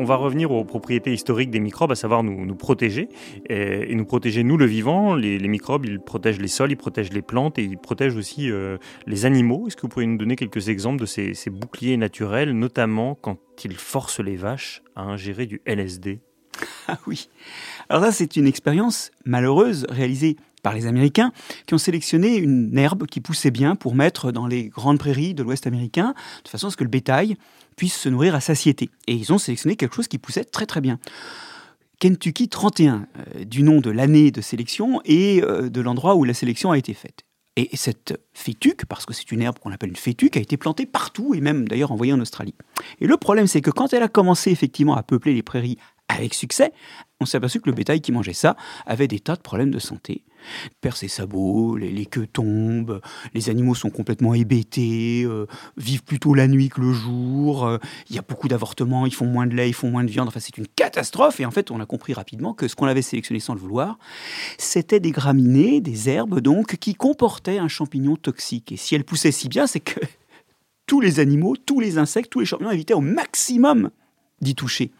On 0.00 0.04
va 0.04 0.16
revenir 0.16 0.50
aux 0.50 0.64
propriétés 0.64 1.12
historiques 1.12 1.50
des 1.50 1.60
microbes, 1.60 1.92
à 1.92 1.94
savoir 1.94 2.22
nous, 2.22 2.54
protéger. 2.54 3.10
Et, 3.50 3.94
nous 3.94 4.06
protéger, 4.06 4.42
nous, 4.42 4.56
le 4.56 4.64
vivant. 4.64 5.14
Les, 5.14 5.38
microbes, 5.46 5.84
ils 5.84 6.00
protègent 6.00 6.40
les 6.40 6.48
sols, 6.48 6.72
ils 6.72 6.76
protègent 6.76 7.12
les 7.12 7.20
plantes 7.20 7.58
et 7.58 7.64
ils 7.64 7.76
protègent 7.76 8.16
aussi 8.16 8.50
euh, 8.50 8.78
les 9.06 9.26
animaux. 9.26 9.66
Est-ce 9.66 9.76
que 9.76 9.82
vous 9.82 9.88
pourriez 9.88 10.08
nous 10.08 10.16
donner 10.16 10.36
quelques 10.36 10.70
exemples 10.70 11.00
de 11.00 11.06
ces, 11.06 11.34
boucliers 11.50 11.98
naturels, 11.98 12.52
notamment 12.52 13.14
quand 13.14 13.38
ils 13.62 13.76
forcent 13.76 14.20
les 14.20 14.36
vaches 14.36 14.82
à 14.96 15.02
ingérer 15.02 15.44
du 15.44 15.60
LSD 15.66 16.20
Ah 16.88 16.98
oui. 17.06 17.28
Alors 17.90 18.02
ça, 18.02 18.10
c'est 18.10 18.36
une 18.36 18.46
expérience 18.46 19.10
malheureuse 19.26 19.86
réalisée 19.90 20.36
par 20.62 20.74
les 20.74 20.86
Américains 20.86 21.32
qui 21.66 21.74
ont 21.74 21.78
sélectionné 21.78 22.36
une 22.36 22.76
herbe 22.76 23.06
qui 23.06 23.20
poussait 23.20 23.50
bien 23.50 23.76
pour 23.76 23.94
mettre 23.94 24.32
dans 24.32 24.46
les 24.46 24.68
grandes 24.68 24.98
prairies 24.98 25.34
de 25.34 25.42
l'Ouest 25.42 25.66
américain, 25.66 26.14
de 26.44 26.48
façon 26.48 26.68
à 26.68 26.70
ce 26.70 26.76
que 26.76 26.84
le 26.84 26.90
bétail 26.90 27.36
puisse 27.80 27.96
se 27.96 28.10
nourrir 28.10 28.34
à 28.34 28.40
satiété. 28.40 28.90
Et 29.06 29.14
ils 29.14 29.32
ont 29.32 29.38
sélectionné 29.38 29.74
quelque 29.74 29.94
chose 29.94 30.06
qui 30.06 30.18
poussait 30.18 30.44
très 30.44 30.66
très 30.66 30.82
bien. 30.82 30.98
Kentucky 31.98 32.50
31, 32.50 33.06
euh, 33.16 33.44
du 33.44 33.62
nom 33.62 33.80
de 33.80 33.88
l'année 33.88 34.30
de 34.30 34.42
sélection 34.42 35.00
et 35.06 35.42
euh, 35.42 35.70
de 35.70 35.80
l'endroit 35.80 36.14
où 36.14 36.24
la 36.24 36.34
sélection 36.34 36.72
a 36.72 36.76
été 36.76 36.92
faite. 36.92 37.24
Et 37.56 37.70
cette 37.72 38.20
fétuque, 38.34 38.84
parce 38.84 39.06
que 39.06 39.14
c'est 39.14 39.32
une 39.32 39.40
herbe 39.40 39.58
qu'on 39.58 39.72
appelle 39.72 39.88
une 39.88 39.96
fétuque, 39.96 40.36
a 40.36 40.40
été 40.40 40.58
plantée 40.58 40.84
partout 40.84 41.34
et 41.34 41.40
même 41.40 41.66
d'ailleurs 41.66 41.90
envoyée 41.90 42.12
en 42.12 42.20
Australie. 42.20 42.54
Et 43.00 43.06
le 43.06 43.16
problème, 43.16 43.46
c'est 43.46 43.62
que 43.62 43.70
quand 43.70 43.94
elle 43.94 44.02
a 44.02 44.08
commencé 44.08 44.50
effectivement 44.50 44.94
à 44.94 45.02
peupler 45.02 45.32
les 45.32 45.42
prairies 45.42 45.78
avec 46.08 46.34
succès, 46.34 46.74
on 47.18 47.24
s'est 47.24 47.38
aperçu 47.38 47.62
que 47.62 47.70
le 47.70 47.74
bétail 47.74 48.02
qui 48.02 48.12
mangeait 48.12 48.34
ça 48.34 48.56
avait 48.84 49.08
des 49.08 49.20
tas 49.20 49.36
de 49.36 49.40
problèmes 49.40 49.70
de 49.70 49.78
santé 49.78 50.22
perd 50.80 50.96
ses 50.96 51.08
sabots, 51.08 51.76
les, 51.76 52.06
queues 52.06 52.26
tombent, 52.26 53.00
les 53.34 53.50
animaux 53.50 53.74
sont 53.74 53.90
complètement 53.90 54.34
hébétés, 54.34 55.22
euh, 55.24 55.46
vivent 55.76 56.04
plutôt 56.04 56.34
la 56.34 56.48
nuit 56.48 56.68
que 56.68 56.80
le 56.80 56.92
jour, 56.92 57.66
euh, 57.66 57.78
il 58.08 58.16
y 58.16 58.18
a 58.18 58.22
beaucoup 58.22 58.48
d'avortements, 58.48 59.06
ils 59.06 59.14
font 59.14 59.26
moins 59.26 59.46
de 59.46 59.54
lait, 59.54 59.68
ils 59.68 59.74
font 59.74 59.90
moins 59.90 60.04
de 60.04 60.10
viande, 60.10 60.28
enfin 60.28 60.40
c'est 60.40 60.58
une 60.58 60.66
catastrophe. 60.66 61.40
Et 61.40 61.46
en 61.46 61.50
fait, 61.50 61.70
on 61.70 61.80
a 61.80 61.86
compris 61.86 62.12
rapidement 62.12 62.54
que 62.54 62.68
ce 62.68 62.76
qu'on 62.76 62.86
avait 62.86 63.02
sélectionné 63.02 63.40
sans 63.40 63.54
le 63.54 63.60
vouloir, 63.60 63.98
c'était 64.58 65.00
des 65.00 65.10
graminées, 65.10 65.80
des 65.80 66.08
herbes 66.08 66.40
donc, 66.40 66.76
qui 66.76 66.94
comportaient 66.94 67.58
un 67.58 67.68
champignon 67.68 68.16
toxique. 68.16 68.72
Et 68.72 68.76
si 68.76 68.94
elles 68.94 69.04
poussaient 69.04 69.32
si 69.32 69.48
bien, 69.48 69.66
c'est 69.66 69.80
que 69.80 70.00
tous 70.86 71.00
les 71.00 71.20
animaux, 71.20 71.56
tous 71.56 71.80
les 71.80 71.98
insectes, 71.98 72.30
tous 72.30 72.40
les 72.40 72.46
champignons 72.46 72.70
évitaient 72.70 72.94
au 72.94 73.00
maximum 73.00 73.90
d'y 74.40 74.54
toucher. 74.54 74.90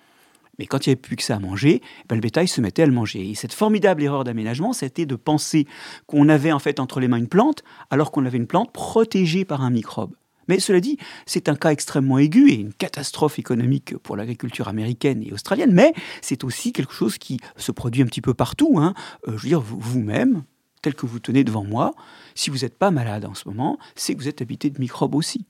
Mais 0.61 0.67
quand 0.67 0.85
il 0.85 0.91
n'y 0.91 0.93
avait 0.93 1.01
plus 1.01 1.17
que 1.17 1.23
ça 1.23 1.37
à 1.37 1.39
manger, 1.39 1.81
le 2.11 2.21
bétail 2.21 2.47
se 2.47 2.61
mettait 2.61 2.83
à 2.83 2.87
le 2.87 2.93
manger. 2.93 3.31
Et 3.31 3.35
cette 3.35 3.55
formidable 3.55 4.03
erreur 4.03 4.25
d'aménagement, 4.25 4.75
c'était 4.75 5.07
de 5.07 5.17
penser 5.17 5.67
qu'on 6.07 6.29
avait 6.29 6.53
en 6.53 6.59
fait 6.59 6.81
entre 6.81 7.01
les 7.01 7.09
mains 7.09 7.17
une 7.17 7.29
plante, 7.29 7.65
alors 7.89 8.13
qu'on 8.13 8.27
avait 8.27 8.37
une 8.37 8.47
plante 8.47 8.71
protégée 8.71 9.47
par 9.47 9.63
un 9.63 9.71
microbe. 9.71 10.15
Mais 10.49 10.61
cela 10.61 10.81
dit, 10.81 10.99
c'est 11.25 11.49
un 11.49 11.55
cas 11.55 11.71
extrêmement 11.71 12.19
aigu 12.19 12.51
et 12.51 12.57
une 12.57 12.75
catastrophe 12.75 13.39
économique 13.39 13.97
pour 13.97 14.19
l'agriculture 14.19 14.69
américaine 14.69 15.23
et 15.23 15.33
australienne, 15.33 15.73
mais 15.73 15.95
c'est 16.21 16.45
aussi 16.45 16.75
quelque 16.75 16.93
chose 16.93 17.17
qui 17.17 17.41
se 17.57 17.73
produit 17.73 18.03
un 18.03 18.07
petit 18.07 18.21
peu 18.21 18.35
partout. 18.35 18.79
Hein. 18.79 18.93
Euh, 19.29 19.39
je 19.39 19.45
veux 19.45 19.49
dire, 19.49 19.63
vous-même, 19.63 20.43
tel 20.83 20.95
que 20.95 21.07
vous 21.07 21.21
tenez 21.21 21.43
devant 21.43 21.65
moi, 21.65 21.95
si 22.35 22.51
vous 22.51 22.59
n'êtes 22.59 22.77
pas 22.77 22.91
malade 22.91 23.25
en 23.25 23.33
ce 23.33 23.49
moment, 23.49 23.79
c'est 23.95 24.15
que 24.15 24.21
vous 24.21 24.29
êtes 24.29 24.43
habité 24.43 24.69
de 24.69 24.79
microbes 24.79 25.15
aussi, 25.15 25.47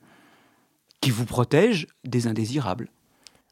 qui 1.00 1.10
vous 1.10 1.24
protègent 1.24 1.88
des 2.04 2.28
indésirables. 2.28 2.90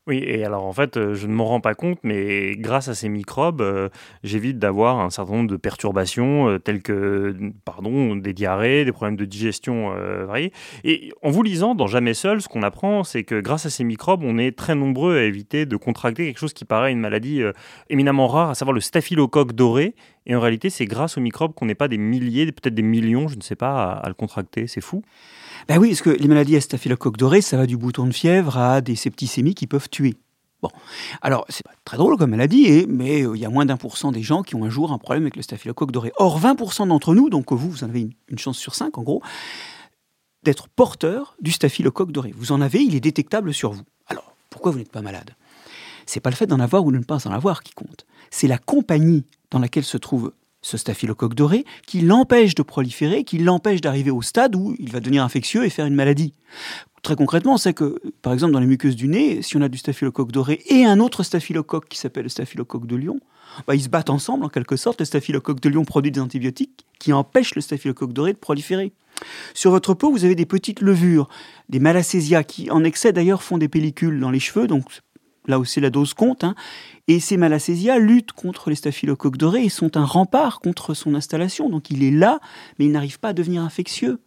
Oui, 0.09 0.25
et 0.27 0.43
alors 0.43 0.65
en 0.65 0.73
fait, 0.73 0.97
euh, 0.97 1.15
je 1.15 1.27
ne 1.27 1.35
m'en 1.35 1.45
rends 1.45 1.61
pas 1.61 1.75
compte, 1.75 1.99
mais 2.03 2.57
grâce 2.57 2.89
à 2.89 2.95
ces 2.95 3.11
microbes, 3.11 3.61
euh, 3.61 3.91
j'évite 4.25 4.59
d'avoir 4.59 5.01
un 5.01 5.11
certain 5.11 5.35
nombre 5.35 5.51
de 5.51 5.59
perturbations 5.59 6.49
euh, 6.49 6.59
telles 6.59 6.81
que, 6.81 7.37
pardon, 7.67 8.17
des 8.17 8.33
diarrhées, 8.33 8.87
des 8.87 8.93
problèmes 8.93 9.17
de 9.17 9.27
digestion 9.27 9.91
variés. 10.27 10.51
Et 10.83 11.13
en 11.23 11.29
vous 11.29 11.43
lisant 11.43 11.75
dans 11.75 11.87
Jamais 11.87 12.15
Seul, 12.15 12.41
ce 12.41 12.49
qu'on 12.49 12.63
apprend, 12.63 13.05
c'est 13.05 13.23
que 13.23 13.39
grâce 13.39 13.67
à 13.67 13.71
ces 13.71 13.85
microbes, 13.85 14.23
on 14.25 14.39
est 14.39 14.57
très 14.57 14.75
nombreux 14.75 15.19
à 15.19 15.25
éviter 15.25 15.67
de 15.67 15.77
contracter 15.77 16.25
quelque 16.25 16.39
chose 16.39 16.55
qui 16.55 16.65
paraît 16.65 16.91
une 16.91 17.01
maladie 17.01 17.43
éminemment 17.91 18.29
rare, 18.29 18.49
à 18.49 18.55
savoir 18.55 18.73
le 18.73 18.81
staphylocoque 18.81 19.53
doré. 19.53 19.95
Et 20.25 20.35
en 20.35 20.41
réalité, 20.41 20.71
c'est 20.71 20.87
grâce 20.87 21.19
aux 21.19 21.21
microbes 21.21 21.53
qu'on 21.53 21.67
n'est 21.67 21.75
pas 21.75 21.89
des 21.89 21.99
milliers, 21.99 22.47
peut-être 22.47 22.75
des 22.75 22.83
millions, 22.83 23.29
je 23.29 23.37
ne 23.37 23.43
sais 23.43 23.57
pas, 23.57 23.93
à 23.93 24.09
le 24.09 24.15
contracter. 24.15 24.67
C'est 24.69 24.81
fou. 24.81 25.03
Ben 25.67 25.79
oui, 25.79 25.89
parce 25.91 26.03
que 26.03 26.11
les 26.11 26.29
maladies 26.29 26.57
à 26.57 26.61
staphylocoque 26.61 27.17
doré, 27.17 27.41
ça 27.41 27.57
va 27.57 27.67
du 27.67 27.77
bouton 27.77 28.07
de 28.07 28.13
fièvre 28.13 28.57
à 28.57 28.81
des 28.81 28.97
septicémies 28.97 29.55
qui 29.55 29.67
peuvent 29.67 29.89
tuer. 29.89 30.15
Bon, 30.61 30.71
alors 31.23 31.45
c'est 31.49 31.65
pas 31.65 31.75
très 31.85 31.97
drôle 31.97 32.17
comme 32.17 32.31
maladie, 32.31 32.85
mais 32.89 33.23
euh, 33.23 33.37
il 33.37 33.41
y 33.41 33.45
a 33.45 33.49
moins 33.49 33.65
d'un 33.65 33.77
pour 33.77 33.97
cent 33.97 34.11
des 34.11 34.23
gens 34.23 34.43
qui 34.43 34.57
ont 34.57 34.65
un 34.65 34.71
jour 34.71 34.93
un 34.93 34.99
problème 34.99 35.23
avec 35.23 35.37
le 35.37 35.43
staphylocoque 35.43 35.93
doré. 35.93 36.13
Or, 36.17 36.41
20% 36.41 36.89
d'entre 36.89 37.15
nous, 37.15 37.31
donc 37.31 37.53
vous, 37.53 37.71
vous 37.71 37.85
en 37.85 37.89
avez 37.89 38.11
une, 38.29 38.39
chance 38.39 38.59
sur 38.59 38.75
5 38.75 38.99
en 38.99 39.03
gros, 39.03 39.23
d'être 40.43 40.69
porteur 40.69 41.37
du 41.41 41.53
staphylocoque 41.53 42.11
doré. 42.11 42.33
Vous 42.37 42.51
en 42.51 42.61
avez, 42.61 42.83
il 42.83 42.97
est 42.97 43.01
détectable 43.01 43.55
sur 43.55 43.73
vous. 43.73 43.85
Alors, 44.07 44.35
pourquoi 44.51 44.73
vous 44.73 44.79
n'êtes 44.79 44.91
pas 44.91 45.03
malade? 45.03 45.37
C'est 46.07 46.21
pas 46.21 46.31
le 46.31 46.37
fait 46.37 46.47
d'en 46.47 46.59
avoir 46.59 46.85
ou 46.85 46.91
de 46.91 46.99
ne 46.99 47.05
pas 47.05 47.29
en 47.29 47.31
avoir 47.31 47.63
qui 47.63 47.75
compte. 47.75 48.05
C'est 48.31 48.49
la 48.49 48.59
compagnie 48.59 49.25
dans 49.51 49.61
laquelle 49.61 49.85
se 49.85 49.99
trouve 49.99 50.33
ce 50.63 50.77
staphylocoque 50.77 51.35
doré, 51.35 51.65
qui 51.87 52.01
l'empêche 52.01 52.55
de 52.55 52.63
proliférer, 52.63 53.25
qui 53.25 53.39
l'empêche 53.39 53.81
d'arriver 53.81 54.11
au 54.11 54.23
stade 54.23 54.57
où 54.57 54.75
il 54.79 54.91
va 54.91 55.01
devenir 55.01 55.23
infectieux 55.23 55.65
et 55.65 55.71
faire 55.71 55.87
une 55.87 55.95
maladie. 55.95 56.35
Très 57.03 57.15
concrètement, 57.15 57.55
on 57.55 57.59
sait 57.59 57.75
que, 57.75 58.01
par 58.23 58.33
exemple, 58.33 58.53
dans 58.53 58.61
les 58.61 58.67
muqueuses 58.67 58.97
du 58.97 59.09
nez, 59.09 59.41
si 59.43 59.57
on 59.57 59.61
a 59.61 59.69
du 59.69 59.79
staphylocoque 59.79 60.33
doré 60.33 60.61
et 60.67 60.85
un 60.85 60.99
autre 60.99 61.23
staphylocoque 61.23 61.89
qui 61.89 61.99
s'appelle 61.99 62.25
le 62.25 62.29
staphylocoque 62.29 62.87
de 62.87 62.97
lion, 62.97 63.21
bah, 63.67 63.75
ils 63.75 63.83
se 63.83 63.89
battent 63.89 64.11
ensemble 64.11 64.45
en 64.45 64.49
quelque 64.49 64.77
sorte. 64.77 65.01
Le 65.01 65.05
staphylocoque 65.05 65.61
de 65.61 65.69
lion 65.69 65.85
produit 65.85 66.11
des 66.11 66.21
antibiotiques 66.21 66.87
qui 66.99 67.13
empêchent 67.13 67.55
le 67.55 67.61
staphylocoque 67.61 68.13
doré 68.13 68.33
de 68.33 68.39
proliférer. 68.39 68.93
Sur 69.55 69.71
votre 69.71 69.95
peau, 69.95 70.11
vous 70.11 70.25
avez 70.25 70.35
des 70.35 70.47
petites 70.47 70.81
levures, 70.81 71.29
des 71.69 71.81
malacésias 71.81 72.45
qui, 72.45 72.71
en 72.71 72.85
excès 72.85 73.13
d'ailleurs, 73.13 73.43
font 73.43 73.59
des 73.59 73.69
pellicules 73.69 74.21
dans 74.21 74.31
les 74.31 74.41
cheveux, 74.41 74.67
donc 74.67 74.85
là 75.49 75.59
aussi 75.59 75.81
la 75.81 75.91
dose 75.91 76.15
compte. 76.15 76.45
Hein. 76.45 76.55
Et 77.09 77.19
ces 77.19 77.37
malacésias 77.37 77.99
luttent 77.99 78.33
contre 78.33 78.71
les 78.71 78.77
staphylocoques 78.77 79.37
dorés 79.37 79.65
et 79.65 79.69
sont 79.69 79.97
un 79.97 80.05
rempart 80.05 80.61
contre 80.61 80.95
son 80.95 81.15
installation. 81.15 81.69
Donc 81.69 81.91
il 81.91 82.05
est 82.05 82.13
là, 82.13 82.39
mais 82.79 82.85
il 82.85 82.93
n'arrive 82.93 83.19
pas 83.19 83.31
à 83.31 83.33
devenir 83.33 83.63
infectieux. 83.63 84.21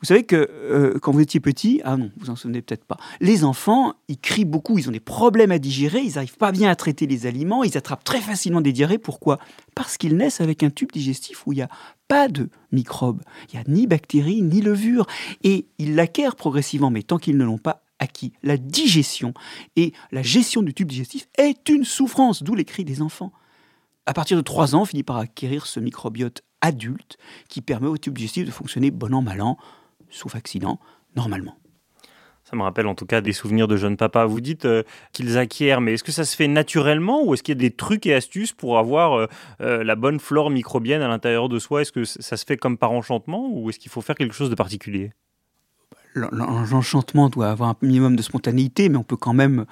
Vous 0.00 0.08
savez 0.08 0.24
que 0.24 0.36
euh, 0.36 0.98
quand 1.00 1.12
vous 1.12 1.20
étiez 1.20 1.40
petit, 1.40 1.80
ah 1.82 1.96
non, 1.96 2.10
vous 2.18 2.28
en 2.28 2.36
souvenez 2.36 2.60
peut-être 2.60 2.84
pas, 2.84 2.98
les 3.20 3.42
enfants, 3.42 3.94
ils 4.08 4.18
crient 4.18 4.44
beaucoup, 4.44 4.78
ils 4.78 4.86
ont 4.88 4.92
des 4.92 5.00
problèmes 5.00 5.50
à 5.50 5.58
digérer, 5.58 6.00
ils 6.00 6.16
n'arrivent 6.16 6.36
pas 6.36 6.52
bien 6.52 6.68
à 6.68 6.76
traiter 6.76 7.06
les 7.06 7.26
aliments, 7.26 7.64
ils 7.64 7.78
attrapent 7.78 8.04
très 8.04 8.20
facilement 8.20 8.60
des 8.60 8.72
diarrhées. 8.72 8.98
Pourquoi? 8.98 9.38
Parce 9.74 9.96
qu'ils 9.96 10.16
naissent 10.16 10.42
avec 10.42 10.62
un 10.62 10.68
tube 10.68 10.92
digestif 10.92 11.46
où 11.46 11.52
il 11.52 11.56
n'y 11.56 11.62
a 11.62 11.70
pas 12.06 12.28
de 12.28 12.50
microbes, 12.70 13.22
il 13.48 13.56
n'y 13.56 13.62
a 13.62 13.64
ni 13.66 13.86
bactéries, 13.86 14.42
ni 14.42 14.60
levures. 14.60 15.06
Et 15.42 15.66
ils 15.78 15.94
l'acquièrent 15.94 16.36
progressivement, 16.36 16.90
mais 16.90 17.02
tant 17.02 17.16
qu'ils 17.16 17.38
ne 17.38 17.44
l'ont 17.44 17.56
pas 17.56 17.83
acquis. 18.04 18.32
La 18.42 18.56
digestion 18.56 19.34
et 19.74 19.92
la 20.12 20.22
gestion 20.22 20.62
du 20.62 20.72
tube 20.72 20.88
digestif 20.88 21.26
est 21.36 21.68
une 21.68 21.84
souffrance, 21.84 22.42
d'où 22.42 22.54
les 22.54 22.64
cris 22.64 22.84
des 22.84 23.02
enfants. 23.02 23.32
à 24.06 24.12
partir 24.12 24.36
de 24.36 24.42
3 24.42 24.74
ans, 24.74 24.82
on 24.82 24.84
finit 24.84 25.02
par 25.02 25.16
acquérir 25.16 25.66
ce 25.66 25.80
microbiote 25.80 26.42
adulte 26.60 27.16
qui 27.48 27.62
permet 27.62 27.88
au 27.88 27.98
tube 27.98 28.16
digestif 28.16 28.46
de 28.46 28.50
fonctionner 28.50 28.90
bon 28.90 29.14
an, 29.14 29.22
mal 29.22 29.40
an, 29.40 29.56
sauf 30.10 30.34
accident, 30.34 30.78
normalement. 31.16 31.56
Ça 32.44 32.56
me 32.56 32.62
rappelle 32.62 32.86
en 32.86 32.94
tout 32.94 33.06
cas 33.06 33.22
des 33.22 33.32
souvenirs 33.32 33.66
de 33.68 33.76
jeunes 33.76 33.96
papas. 33.96 34.26
Vous 34.26 34.42
dites 34.42 34.66
euh, 34.66 34.82
qu'ils 35.12 35.38
acquièrent, 35.38 35.80
mais 35.80 35.94
est-ce 35.94 36.04
que 36.04 36.12
ça 36.12 36.24
se 36.24 36.36
fait 36.36 36.46
naturellement 36.46 37.24
ou 37.24 37.32
est-ce 37.32 37.42
qu'il 37.42 37.54
y 37.54 37.58
a 37.58 37.60
des 37.60 37.70
trucs 37.70 38.04
et 38.04 38.14
astuces 38.14 38.52
pour 38.52 38.78
avoir 38.78 39.14
euh, 39.14 39.26
euh, 39.62 39.82
la 39.82 39.96
bonne 39.96 40.20
flore 40.20 40.50
microbienne 40.50 41.00
à 41.00 41.08
l'intérieur 41.08 41.48
de 41.48 41.58
soi? 41.58 41.80
Est-ce 41.80 41.92
que 41.92 42.04
ça 42.04 42.36
se 42.36 42.44
fait 42.44 42.58
comme 42.58 42.76
par 42.76 42.92
enchantement 42.92 43.48
ou 43.50 43.70
est-ce 43.70 43.78
qu'il 43.78 43.90
faut 43.90 44.02
faire 44.02 44.14
quelque 44.14 44.34
chose 44.34 44.50
de 44.50 44.54
particulier? 44.54 45.12
L'enchantement 46.14 47.28
doit 47.28 47.50
avoir 47.50 47.70
un 47.70 47.76
minimum 47.82 48.16
de 48.16 48.22
spontanéité, 48.22 48.88
mais 48.88 48.96
on 48.96 49.02
peut 49.02 49.16
quand 49.16 49.34
même 49.34 49.66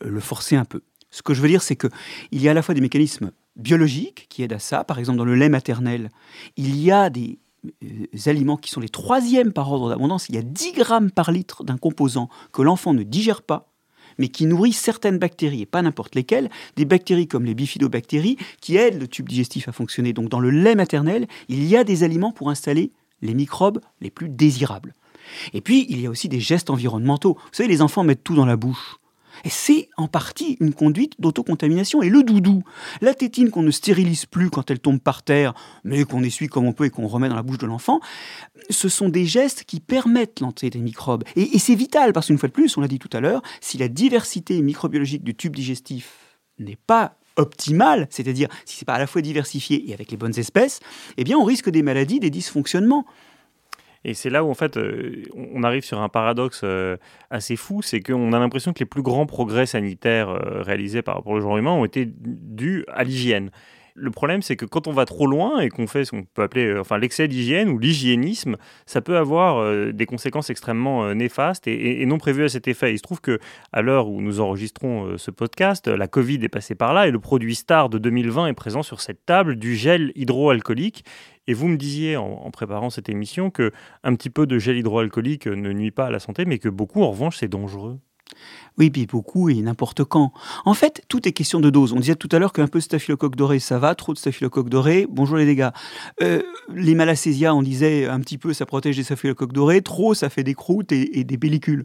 le 0.00 0.20
forcer 0.20 0.56
un 0.56 0.64
peu. 0.64 0.82
Ce 1.10 1.22
que 1.22 1.34
je 1.34 1.42
veux 1.42 1.48
dire, 1.48 1.62
c'est 1.62 1.76
qu'il 1.76 1.90
y 2.32 2.48
a 2.48 2.52
à 2.52 2.54
la 2.54 2.62
fois 2.62 2.74
des 2.74 2.80
mécanismes 2.80 3.32
biologiques 3.56 4.26
qui 4.28 4.42
aident 4.42 4.52
à 4.54 4.58
ça. 4.58 4.84
Par 4.84 4.98
exemple, 4.98 5.18
dans 5.18 5.24
le 5.24 5.34
lait 5.34 5.48
maternel, 5.48 6.10
il 6.56 6.78
y 6.80 6.90
a 6.90 7.10
des 7.10 7.38
euh, 7.82 8.06
aliments 8.26 8.56
qui 8.56 8.70
sont 8.70 8.80
les 8.80 8.88
troisièmes 8.88 9.52
par 9.52 9.70
ordre 9.72 9.88
d'abondance. 9.88 10.28
Il 10.28 10.34
y 10.34 10.38
a 10.38 10.42
10 10.42 10.72
grammes 10.72 11.10
par 11.10 11.32
litre 11.32 11.64
d'un 11.64 11.76
composant 11.76 12.28
que 12.52 12.62
l'enfant 12.62 12.94
ne 12.94 13.02
digère 13.02 13.42
pas, 13.42 13.72
mais 14.18 14.28
qui 14.28 14.46
nourrit 14.46 14.72
certaines 14.72 15.18
bactéries, 15.18 15.62
et 15.62 15.66
pas 15.66 15.82
n'importe 15.82 16.14
lesquelles, 16.14 16.50
des 16.76 16.84
bactéries 16.84 17.28
comme 17.28 17.44
les 17.44 17.54
bifidobactéries, 17.54 18.36
qui 18.60 18.76
aident 18.76 19.00
le 19.00 19.08
tube 19.08 19.28
digestif 19.28 19.68
à 19.68 19.72
fonctionner. 19.72 20.12
Donc 20.12 20.28
dans 20.28 20.40
le 20.40 20.50
lait 20.50 20.74
maternel, 20.74 21.26
il 21.48 21.64
y 21.64 21.76
a 21.76 21.84
des 21.84 22.04
aliments 22.04 22.32
pour 22.32 22.50
installer 22.50 22.92
les 23.22 23.34
microbes 23.34 23.80
les 24.00 24.10
plus 24.10 24.28
désirables. 24.28 24.94
Et 25.52 25.60
puis, 25.60 25.86
il 25.88 26.00
y 26.00 26.06
a 26.06 26.10
aussi 26.10 26.28
des 26.28 26.40
gestes 26.40 26.70
environnementaux. 26.70 27.34
Vous 27.34 27.52
savez, 27.52 27.68
les 27.68 27.82
enfants 27.82 28.04
mettent 28.04 28.24
tout 28.24 28.34
dans 28.34 28.46
la 28.46 28.56
bouche. 28.56 28.96
Et 29.44 29.50
c'est 29.50 29.88
en 29.96 30.08
partie 30.08 30.56
une 30.60 30.74
conduite 30.74 31.14
d'autocontamination. 31.18 32.02
Et 32.02 32.08
le 32.08 32.22
doudou, 32.22 32.64
la 33.00 33.14
tétine 33.14 33.50
qu'on 33.50 33.62
ne 33.62 33.70
stérilise 33.70 34.26
plus 34.26 34.50
quand 34.50 34.70
elle 34.70 34.80
tombe 34.80 35.00
par 35.00 35.22
terre, 35.22 35.54
mais 35.84 36.04
qu'on 36.04 36.22
essuie 36.22 36.48
comme 36.48 36.66
on 36.66 36.72
peut 36.72 36.86
et 36.86 36.90
qu'on 36.90 37.06
remet 37.06 37.28
dans 37.28 37.36
la 37.36 37.42
bouche 37.42 37.58
de 37.58 37.66
l'enfant, 37.66 38.00
ce 38.70 38.88
sont 38.88 39.08
des 39.08 39.26
gestes 39.26 39.64
qui 39.64 39.80
permettent 39.80 40.40
l'entrée 40.40 40.70
des 40.70 40.80
microbes. 40.80 41.24
Et, 41.36 41.54
et 41.54 41.58
c'est 41.58 41.76
vital, 41.76 42.12
parce 42.12 42.26
qu'une 42.26 42.38
fois 42.38 42.48
de 42.48 42.54
plus, 42.54 42.76
on 42.76 42.80
l'a 42.80 42.88
dit 42.88 42.98
tout 42.98 43.10
à 43.12 43.20
l'heure, 43.20 43.42
si 43.60 43.78
la 43.78 43.88
diversité 43.88 44.60
microbiologique 44.60 45.22
du 45.22 45.34
tube 45.34 45.54
digestif 45.54 46.12
n'est 46.58 46.78
pas 46.86 47.16
optimale, 47.36 48.08
c'est-à-dire 48.10 48.48
si 48.64 48.78
c'est 48.78 48.84
pas 48.84 48.94
à 48.94 48.98
la 48.98 49.06
fois 49.06 49.22
diversifié 49.22 49.88
et 49.88 49.94
avec 49.94 50.10
les 50.10 50.16
bonnes 50.16 50.36
espèces, 50.38 50.80
eh 51.16 51.24
bien 51.24 51.38
on 51.38 51.44
risque 51.44 51.70
des 51.70 51.82
maladies, 51.82 52.18
des 52.18 52.30
dysfonctionnements. 52.30 53.06
Et 54.04 54.14
c'est 54.14 54.30
là 54.30 54.44
où, 54.44 54.50
en 54.50 54.54
fait, 54.54 54.76
euh, 54.76 55.22
on 55.34 55.62
arrive 55.62 55.84
sur 55.84 56.00
un 56.00 56.08
paradoxe 56.08 56.62
euh, 56.64 56.96
assez 57.30 57.56
fou, 57.56 57.82
c'est 57.82 58.00
qu'on 58.00 58.32
a 58.32 58.38
l'impression 58.38 58.72
que 58.72 58.80
les 58.80 58.86
plus 58.86 59.02
grands 59.02 59.26
progrès 59.26 59.66
sanitaires 59.66 60.28
euh, 60.28 60.62
réalisés 60.62 61.02
par 61.02 61.16
rapport 61.16 61.32
au 61.32 61.40
genre 61.40 61.58
humain 61.58 61.72
ont 61.72 61.84
été 61.84 62.06
dus 62.06 62.84
à 62.88 63.04
l'hygiène. 63.04 63.50
Le 64.00 64.10
problème, 64.10 64.42
c'est 64.42 64.56
que 64.56 64.64
quand 64.64 64.86
on 64.86 64.92
va 64.92 65.04
trop 65.04 65.26
loin 65.26 65.60
et 65.60 65.68
qu'on 65.68 65.86
fait 65.86 66.04
ce 66.04 66.12
qu'on 66.12 66.22
peut 66.22 66.42
appeler 66.42 66.78
enfin, 66.78 66.98
l'excès 66.98 67.28
d'hygiène 67.28 67.68
ou 67.68 67.78
l'hygiénisme, 67.78 68.56
ça 68.86 69.00
peut 69.00 69.16
avoir 69.16 69.92
des 69.92 70.06
conséquences 70.06 70.50
extrêmement 70.50 71.14
néfastes 71.14 71.66
et, 71.66 72.06
non 72.06 72.18
prévues 72.18 72.44
à 72.44 72.48
cet 72.48 72.68
effet. 72.68 72.92
Il 72.92 72.98
se 72.98 73.02
trouve 73.02 73.20
que 73.20 73.38
à 73.72 73.82
l'heure 73.82 74.08
où 74.08 74.20
nous 74.20 74.40
enregistrons 74.40 75.18
ce 75.18 75.30
podcast, 75.30 75.88
la 75.88 76.06
Covid 76.06 76.38
est 76.44 76.48
passée 76.48 76.74
par 76.74 76.94
là 76.94 77.08
et 77.08 77.10
le 77.10 77.18
produit 77.18 77.54
star 77.54 77.88
de 77.88 77.98
2020 77.98 78.46
est 78.46 78.52
présent 78.54 78.82
sur 78.82 79.00
cette 79.00 79.26
table 79.26 79.56
du 79.56 79.76
gel 79.76 80.12
hydroalcoolique. 80.14 81.04
Et 81.48 81.54
vous 81.54 81.66
me 81.66 81.78
disiez 81.78 82.16
en, 82.16 82.50
préparant 82.50 82.90
cette 82.90 83.08
émission 83.08 83.50
que 83.50 83.72
un 84.04 84.14
petit 84.14 84.28
peu 84.28 84.46
de 84.46 84.58
gel 84.58 84.76
hydroalcoolique 84.76 85.46
ne 85.46 85.72
nuit 85.72 85.90
pas 85.90 86.06
à 86.06 86.10
la 86.10 86.18
santé, 86.18 86.44
mais 86.44 86.58
que 86.58 86.68
beaucoup, 86.68 87.02
en 87.02 87.10
revanche, 87.10 87.38
c'est 87.38 87.48
dangereux. 87.48 87.98
Oui, 88.78 88.90
puis 88.90 89.06
beaucoup 89.06 89.48
et 89.48 89.56
n'importe 89.56 90.04
quand. 90.04 90.32
En 90.64 90.74
fait, 90.74 91.02
tout 91.08 91.26
est 91.26 91.32
question 91.32 91.58
de 91.58 91.68
dose. 91.68 91.92
On 91.92 92.00
disait 92.00 92.14
tout 92.14 92.28
à 92.30 92.38
l'heure 92.38 92.52
qu'un 92.52 92.68
peu 92.68 92.78
de 92.78 92.84
staphylocoque 92.84 93.34
doré, 93.34 93.58
ça 93.58 93.78
va. 93.80 93.96
Trop 93.96 94.12
de 94.12 94.18
staphylocoque 94.18 94.68
doré, 94.68 95.06
bonjour 95.10 95.36
les 95.36 95.46
dégâts. 95.46 95.70
Euh, 96.22 96.42
les 96.72 96.94
malacésias, 96.94 97.54
on 97.54 97.62
disait 97.62 98.06
un 98.06 98.20
petit 98.20 98.38
peu, 98.38 98.52
ça 98.52 98.66
protège 98.66 98.96
des 98.96 99.02
staphylocoques 99.02 99.52
dorés. 99.52 99.82
Trop, 99.82 100.14
ça 100.14 100.30
fait 100.30 100.44
des 100.44 100.54
croûtes 100.54 100.92
et, 100.92 101.24
des 101.24 101.38
pellicules. 101.38 101.84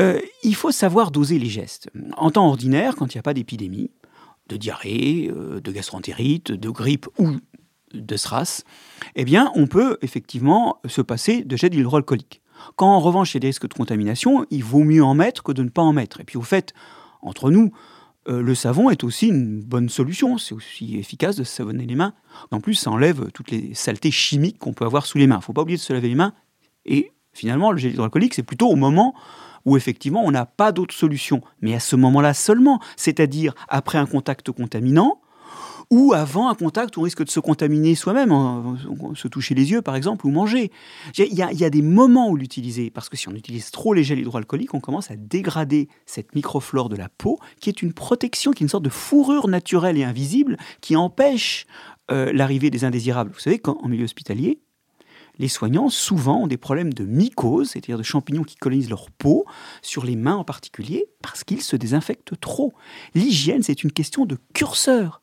Euh, 0.00 0.20
il 0.42 0.54
faut 0.54 0.70
savoir 0.70 1.10
doser 1.10 1.38
les 1.38 1.48
gestes. 1.48 1.88
En 2.18 2.30
temps 2.30 2.46
ordinaire, 2.46 2.94
quand 2.94 3.14
il 3.14 3.16
n'y 3.16 3.20
a 3.20 3.22
pas 3.22 3.34
d'épidémie, 3.34 3.90
de 4.48 4.56
diarrhée, 4.58 5.30
euh, 5.34 5.60
de 5.60 5.72
gastroentérite, 5.72 6.52
de 6.52 6.68
grippe 6.68 7.08
ou 7.18 7.30
de 7.94 8.16
SRAS, 8.16 8.64
eh 9.16 9.24
bien, 9.24 9.50
on 9.54 9.66
peut 9.66 9.96
effectivement 10.02 10.78
se 10.86 11.00
passer 11.00 11.42
de 11.42 11.56
gel 11.56 11.74
hydroalcoolique. 11.74 12.41
Quand 12.76 12.88
en 12.88 13.00
revanche 13.00 13.32
il 13.32 13.36
y 13.36 13.38
a 13.38 13.40
des 13.40 13.46
risques 13.48 13.68
de 13.68 13.74
contamination, 13.74 14.46
il 14.50 14.64
vaut 14.64 14.84
mieux 14.84 15.04
en 15.04 15.14
mettre 15.14 15.42
que 15.42 15.52
de 15.52 15.62
ne 15.62 15.68
pas 15.68 15.82
en 15.82 15.92
mettre. 15.92 16.20
Et 16.20 16.24
puis 16.24 16.36
au 16.36 16.42
fait, 16.42 16.74
entre 17.20 17.50
nous, 17.50 17.72
euh, 18.28 18.40
le 18.40 18.54
savon 18.54 18.90
est 18.90 19.04
aussi 19.04 19.28
une 19.28 19.62
bonne 19.62 19.88
solution. 19.88 20.38
C'est 20.38 20.54
aussi 20.54 20.96
efficace 20.96 21.36
de 21.36 21.44
se 21.44 21.52
savonner 21.52 21.86
les 21.86 21.94
mains. 21.94 22.14
En 22.50 22.60
plus, 22.60 22.74
ça 22.74 22.90
enlève 22.90 23.30
toutes 23.32 23.50
les 23.50 23.74
saletés 23.74 24.10
chimiques 24.10 24.58
qu'on 24.58 24.72
peut 24.72 24.84
avoir 24.84 25.06
sous 25.06 25.18
les 25.18 25.26
mains. 25.26 25.36
Il 25.36 25.38
ne 25.38 25.44
faut 25.44 25.52
pas 25.52 25.62
oublier 25.62 25.78
de 25.78 25.82
se 25.82 25.92
laver 25.92 26.08
les 26.08 26.14
mains. 26.14 26.32
Et 26.84 27.12
finalement, 27.32 27.72
le 27.72 27.78
gel 27.78 27.92
hydroalcoolique, 27.92 28.34
c'est 28.34 28.42
plutôt 28.42 28.68
au 28.68 28.76
moment 28.76 29.14
où 29.64 29.76
effectivement 29.76 30.22
on 30.24 30.30
n'a 30.30 30.46
pas 30.46 30.72
d'autre 30.72 30.94
solution. 30.94 31.40
Mais 31.60 31.74
à 31.74 31.80
ce 31.80 31.96
moment-là 31.96 32.34
seulement, 32.34 32.80
c'est-à-dire 32.96 33.54
après 33.68 33.98
un 33.98 34.06
contact 34.06 34.50
contaminant, 34.50 35.20
ou 35.92 36.14
avant 36.14 36.48
un 36.48 36.54
contact 36.54 36.96
on 36.96 37.02
risque 37.02 37.22
de 37.22 37.28
se 37.28 37.38
contaminer 37.38 37.94
soi-même, 37.94 38.32
se 39.14 39.28
toucher 39.28 39.54
les 39.54 39.72
yeux 39.72 39.82
par 39.82 39.94
exemple, 39.94 40.26
ou 40.26 40.30
manger. 40.30 40.72
Il 41.18 41.34
y, 41.34 41.42
a, 41.42 41.70
des 41.70 41.82
moments 41.82 42.30
où 42.30 42.36
l'utiliser, 42.36 42.90
parce 42.90 43.10
que 43.10 43.16
si 43.18 43.28
on 43.28 43.34
utilise 43.34 43.70
trop 43.70 43.92
les 43.92 44.02
gels 44.02 44.18
hydroalcooliques, 44.18 44.72
on 44.72 44.80
commence 44.80 45.10
à 45.10 45.16
dégrader 45.16 45.88
cette 46.06 46.34
microflore 46.34 46.88
de 46.88 46.96
la 46.96 47.10
peau, 47.10 47.38
qui 47.60 47.68
est 47.68 47.82
une 47.82 47.92
protection, 47.92 48.52
qui 48.52 48.62
est 48.62 48.64
une 48.64 48.70
sorte 48.70 48.84
de 48.84 48.88
fourrure 48.88 49.48
naturelle 49.48 49.98
et 49.98 50.04
invisible, 50.04 50.56
qui 50.80 50.96
empêche 50.96 51.66
euh, 52.10 52.32
l'arrivée 52.32 52.70
des 52.70 52.84
indésirables. 52.84 53.30
Vous 53.34 53.40
savez 53.40 53.58
qu'en 53.58 53.86
milieu 53.86 54.04
hospitalier, 54.04 54.60
les 55.38 55.48
soignants 55.48 55.90
souvent 55.90 56.44
ont 56.44 56.46
des 56.46 56.56
problèmes 56.56 56.94
de 56.94 57.04
mycose, 57.04 57.70
c'est-à-dire 57.70 57.98
de 57.98 58.02
champignons 58.02 58.44
qui 58.44 58.56
colonisent 58.56 58.88
leur 58.88 59.10
peau, 59.10 59.44
sur 59.82 60.06
les 60.06 60.16
mains 60.16 60.36
en 60.36 60.44
particulier, 60.44 61.04
parce 61.20 61.44
qu'ils 61.44 61.62
se 61.62 61.76
désinfectent 61.76 62.40
trop. 62.40 62.72
L'hygiène, 63.14 63.62
c'est 63.62 63.84
une 63.84 63.92
question 63.92 64.24
de 64.24 64.38
curseur. 64.54 65.21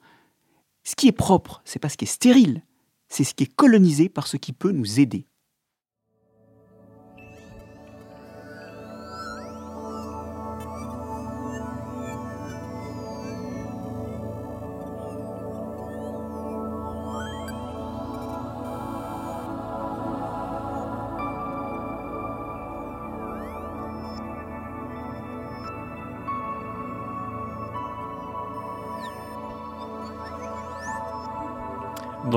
Ce 0.89 0.95
qui 0.95 1.07
est 1.07 1.11
propre, 1.11 1.61
c'est 1.65 1.77
pas 1.77 1.87
ce 1.87 1.97
qui 1.97 2.05
est 2.05 2.07
stérile, 2.07 2.63
c'est 3.09 3.23
ce 3.23 3.35
qui 3.35 3.43
est 3.43 3.55
colonisé 3.55 4.09
par 4.09 4.25
ce 4.25 4.37
qui 4.37 4.53
peut 4.53 4.71
nous 4.71 4.99
aider. 4.99 5.27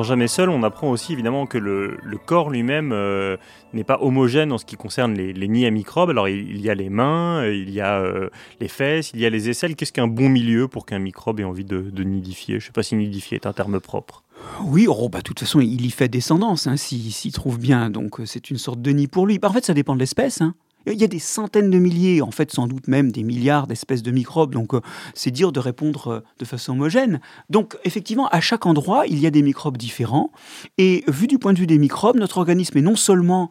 Jamais 0.02 0.28
Seul, 0.28 0.48
on 0.48 0.62
apprend 0.62 0.90
aussi 0.90 1.12
évidemment 1.12 1.46
que 1.46 1.58
le, 1.58 1.98
corps 2.24 2.50
lui-même 2.50 2.92
euh, 2.92 3.36
n'est 3.72 3.84
pas 3.84 3.98
homogène 4.00 4.52
en 4.52 4.58
ce 4.58 4.64
qui 4.64 4.76
concerne 4.76 5.14
les, 5.14 5.48
nids 5.48 5.66
à 5.66 5.70
microbes. 5.70 6.10
Alors 6.10 6.28
il, 6.28 6.60
y 6.60 6.70
a 6.70 6.74
les 6.74 6.88
mains, 6.88 7.46
il 7.46 7.70
y 7.70 7.80
a 7.80 8.00
euh, 8.00 8.30
les 8.60 8.68
fesses, 8.68 9.10
il 9.14 9.20
y 9.20 9.26
a 9.26 9.30
les 9.30 9.50
aisselles. 9.50 9.76
Qu'est-ce 9.76 9.92
qu'un 9.92 10.06
bon 10.06 10.28
milieu 10.28 10.68
pour 10.68 10.86
qu'un 10.86 10.98
microbe 10.98 11.40
ait 11.40 11.44
envie 11.44 11.64
de, 11.64 12.02
nidifier? 12.02 12.58
Je 12.58 12.64
ne 12.64 12.66
sais 12.66 12.72
pas 12.72 12.82
si 12.82 12.94
nidifier 12.94 13.36
est 13.36 13.46
un 13.46 13.52
terme 13.52 13.80
propre. 13.80 14.22
Oui, 14.64 14.86
oh, 14.88 15.08
bah, 15.08 15.18
de 15.18 15.22
toute 15.22 15.40
façon, 15.40 15.60
il 15.60 15.84
y 15.84 15.90
fait 15.90 16.08
descendance, 16.08 16.66
hein, 16.66 16.76
s'il 16.76 17.32
trouve 17.32 17.58
bien. 17.58 17.90
Donc 17.90 18.20
c'est 18.24 18.50
une 18.50 18.58
sorte 18.58 18.80
de 18.82 18.90
nid 18.90 19.06
pour 19.06 19.26
lui. 19.26 19.38
En 19.42 19.52
fait, 19.52 19.64
ça 19.64 19.74
dépend 19.74 19.94
de 19.94 20.00
l'espèce. 20.00 20.40
Hein. 20.40 20.54
Il 20.86 21.00
y 21.00 21.04
a 21.04 21.08
des 21.08 21.18
centaines 21.18 21.70
de 21.70 21.78
milliers, 21.78 22.22
en 22.22 22.30
fait 22.30 22.52
sans 22.52 22.66
doute 22.66 22.88
même 22.88 23.12
des 23.12 23.22
milliards 23.22 23.66
d'espèces 23.66 24.02
de 24.02 24.10
microbes, 24.10 24.52
donc 24.52 24.74
euh, 24.74 24.80
c'est 25.14 25.30
dur 25.30 25.52
de 25.52 25.60
répondre 25.60 26.08
euh, 26.08 26.20
de 26.38 26.44
façon 26.44 26.72
homogène. 26.72 27.20
Donc 27.50 27.76
effectivement, 27.84 28.28
à 28.28 28.40
chaque 28.40 28.66
endroit, 28.66 29.06
il 29.06 29.18
y 29.18 29.26
a 29.26 29.30
des 29.30 29.42
microbes 29.42 29.76
différents, 29.76 30.32
et 30.78 31.04
vu 31.08 31.26
du 31.26 31.38
point 31.38 31.52
de 31.52 31.58
vue 31.58 31.66
des 31.66 31.78
microbes, 31.78 32.16
notre 32.16 32.38
organisme 32.38 32.78
est 32.78 32.82
non 32.82 32.96
seulement 32.96 33.50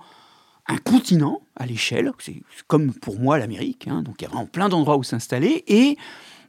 un 0.67 0.77
continent 0.77 1.41
à 1.55 1.65
l'échelle, 1.65 2.11
c'est 2.19 2.41
comme 2.67 2.93
pour 2.93 3.19
moi 3.19 3.37
l'Amérique, 3.37 3.87
hein, 3.87 4.03
donc 4.03 4.15
il 4.19 4.23
y 4.23 4.25
a 4.25 4.29
vraiment 4.29 4.45
plein 4.45 4.69
d'endroits 4.69 4.97
où 4.97 5.03
s'installer, 5.03 5.63
et 5.67 5.97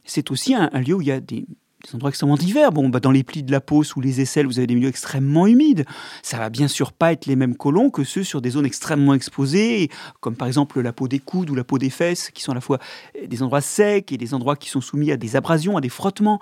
c'est 0.04 0.30
aussi 0.30 0.54
un 0.54 0.68
lieu 0.80 0.94
où 0.94 1.00
il 1.00 1.08
y 1.08 1.12
a 1.12 1.20
des 1.20 1.46
des 1.84 1.94
endroits 1.94 2.10
extrêmement 2.10 2.36
divers. 2.36 2.72
Bon, 2.72 2.88
bah, 2.88 3.00
dans 3.00 3.10
les 3.10 3.22
plis 3.22 3.42
de 3.42 3.52
la 3.52 3.60
peau, 3.60 3.82
sous 3.82 4.00
les 4.00 4.20
aisselles, 4.20 4.46
vous 4.46 4.58
avez 4.58 4.66
des 4.66 4.74
milieux 4.74 4.88
extrêmement 4.88 5.46
humides. 5.46 5.84
Ça 6.22 6.38
va 6.38 6.50
bien 6.50 6.68
sûr 6.68 6.92
pas 6.92 7.12
être 7.12 7.26
les 7.26 7.36
mêmes 7.36 7.56
colons 7.56 7.90
que 7.90 8.04
ceux 8.04 8.24
sur 8.24 8.40
des 8.40 8.50
zones 8.50 8.66
extrêmement 8.66 9.14
exposées, 9.14 9.90
comme 10.20 10.36
par 10.36 10.48
exemple 10.48 10.80
la 10.80 10.92
peau 10.92 11.08
des 11.08 11.18
coudes 11.18 11.50
ou 11.50 11.54
la 11.54 11.64
peau 11.64 11.78
des 11.78 11.90
fesses, 11.90 12.30
qui 12.30 12.42
sont 12.42 12.52
à 12.52 12.54
la 12.54 12.60
fois 12.60 12.78
des 13.26 13.42
endroits 13.42 13.60
secs 13.60 14.12
et 14.12 14.16
des 14.16 14.34
endroits 14.34 14.56
qui 14.56 14.68
sont 14.68 14.80
soumis 14.80 15.10
à 15.12 15.16
des 15.16 15.36
abrasions, 15.36 15.76
à 15.76 15.80
des 15.80 15.88
frottements. 15.88 16.40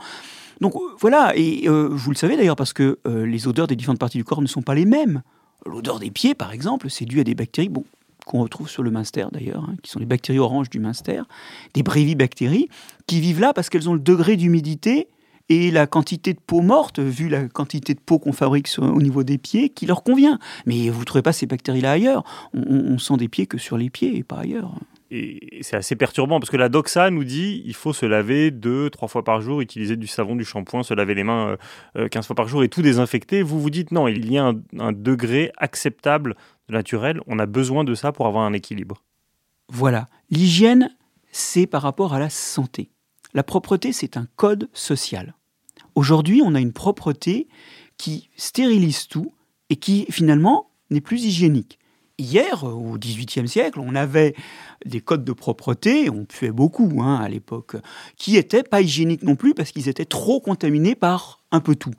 Donc 0.60 0.76
euh, 0.76 0.80
voilà, 0.98 1.32
et 1.36 1.68
euh, 1.68 1.88
vous 1.90 2.10
le 2.10 2.16
savez 2.16 2.36
d'ailleurs 2.36 2.56
parce 2.56 2.72
que 2.72 2.98
euh, 3.06 3.24
les 3.26 3.48
odeurs 3.48 3.66
des 3.66 3.76
différentes 3.76 3.98
parties 3.98 4.18
du 4.18 4.24
corps 4.24 4.42
ne 4.42 4.46
sont 4.46 4.62
pas 4.62 4.74
les 4.74 4.84
mêmes. 4.84 5.22
L'odeur 5.66 5.98
des 5.98 6.10
pieds, 6.10 6.34
par 6.34 6.52
exemple, 6.52 6.88
c'est 6.90 7.04
dû 7.04 7.20
à 7.20 7.24
des 7.24 7.34
bactéries, 7.34 7.68
bon, 7.68 7.84
qu'on 8.26 8.42
retrouve 8.42 8.68
sur 8.68 8.82
le 8.82 8.90
Munster 8.90 9.26
d'ailleurs, 9.32 9.64
hein, 9.64 9.76
qui 9.82 9.90
sont 9.90 9.98
les 9.98 10.06
bactéries 10.06 10.38
oranges 10.38 10.70
du 10.70 10.78
Munster, 10.80 11.22
des 11.74 11.82
brévibactéries, 11.82 12.68
qui 13.06 13.20
vivent 13.20 13.40
là 13.40 13.52
parce 13.52 13.70
qu'elles 13.70 13.88
ont 13.88 13.94
le 13.94 14.00
degré 14.00 14.36
d'humidité 14.36 15.08
et 15.50 15.70
la 15.70 15.86
quantité 15.86 16.32
de 16.32 16.40
peau 16.40 16.62
morte, 16.62 16.98
vu 16.98 17.28
la 17.28 17.46
quantité 17.48 17.92
de 17.92 18.00
peau 18.00 18.18
qu'on 18.18 18.32
fabrique 18.32 18.68
au 18.78 19.02
niveau 19.02 19.22
des 19.22 19.36
pieds, 19.36 19.68
qui 19.68 19.84
leur 19.84 20.02
convient. 20.02 20.38
Mais 20.64 20.88
vous 20.88 21.00
ne 21.00 21.04
trouvez 21.04 21.22
pas 21.22 21.34
ces 21.34 21.44
bactéries-là 21.44 21.92
ailleurs? 21.92 22.24
On, 22.54 22.94
on 22.94 22.98
sent 22.98 23.18
des 23.18 23.28
pieds 23.28 23.46
que 23.46 23.58
sur 23.58 23.76
les 23.76 23.90
pieds 23.90 24.16
et 24.16 24.22
pas 24.22 24.38
ailleurs 24.38 24.72
et 25.10 25.58
c'est 25.62 25.76
assez 25.76 25.96
perturbant 25.96 26.38
parce 26.38 26.50
que 26.50 26.56
la 26.56 26.68
doxa 26.68 27.10
nous 27.10 27.24
dit 27.24 27.62
il 27.64 27.74
faut 27.74 27.92
se 27.92 28.06
laver 28.06 28.50
deux, 28.50 28.90
trois 28.90 29.08
fois 29.08 29.24
par 29.24 29.40
jour, 29.40 29.60
utiliser 29.60 29.96
du 29.96 30.06
savon, 30.06 30.36
du 30.36 30.44
shampoing, 30.44 30.82
se 30.82 30.94
laver 30.94 31.14
les 31.14 31.24
mains 31.24 31.56
euh, 31.96 32.08
15 32.08 32.24
euh, 32.24 32.26
fois 32.26 32.36
par 32.36 32.48
jour 32.48 32.62
et 32.62 32.68
tout 32.68 32.82
désinfecter. 32.82 33.42
Vous 33.42 33.60
vous 33.60 33.70
dites 33.70 33.90
non, 33.90 34.06
il 34.08 34.30
y 34.30 34.38
a 34.38 34.52
un, 34.78 34.92
degré 34.92 35.52
acceptable 35.56 36.36
de 36.68 36.74
naturel. 36.74 37.20
On 37.26 37.38
a 37.38 37.46
besoin 37.46 37.84
de 37.84 37.94
ça 37.94 38.12
pour 38.12 38.26
avoir 38.26 38.44
un 38.44 38.52
équilibre. 38.52 39.02
Voilà. 39.68 40.08
L'hygiène, 40.30 40.94
c'est 41.32 41.66
par 41.66 41.82
rapport 41.82 42.14
à 42.14 42.18
la 42.18 42.30
santé. 42.30 42.90
La 43.34 43.42
propreté, 43.42 43.92
c'est 43.92 44.16
un 44.16 44.26
code 44.36 44.68
social. 44.72 45.34
Aujourd'hui, 45.94 46.42
on 46.44 46.54
a 46.54 46.60
une 46.60 46.72
propreté 46.72 47.48
qui 47.96 48.30
stérilise 48.36 49.08
tout 49.08 49.32
et 49.68 49.76
qui 49.76 50.06
finalement 50.10 50.70
n'est 50.90 51.00
plus 51.00 51.24
hygiénique 51.24 51.80
hier, 52.20 52.64
au 52.64 52.98
XVIIIe 52.98 53.48
siècle, 53.48 53.80
on 53.80 53.94
avait 53.94 54.34
des 54.84 55.00
codes 55.00 55.24
de 55.24 55.32
propreté, 55.32 56.10
on 56.10 56.24
puait 56.24 56.52
beaucoup 56.52 57.02
hein, 57.02 57.16
à 57.16 57.28
l'époque, 57.28 57.76
qui 58.16 58.32
n'étaient 58.32 58.62
pas 58.62 58.80
hygiéniques 58.80 59.22
non 59.22 59.36
plus 59.36 59.54
parce 59.54 59.72
qu'ils 59.72 59.88
étaient 59.88 60.04
trop 60.04 60.40
contaminés 60.40 60.94
par 60.94 61.42
un 61.50 61.60
peu 61.60 61.74
tout. 61.74 61.94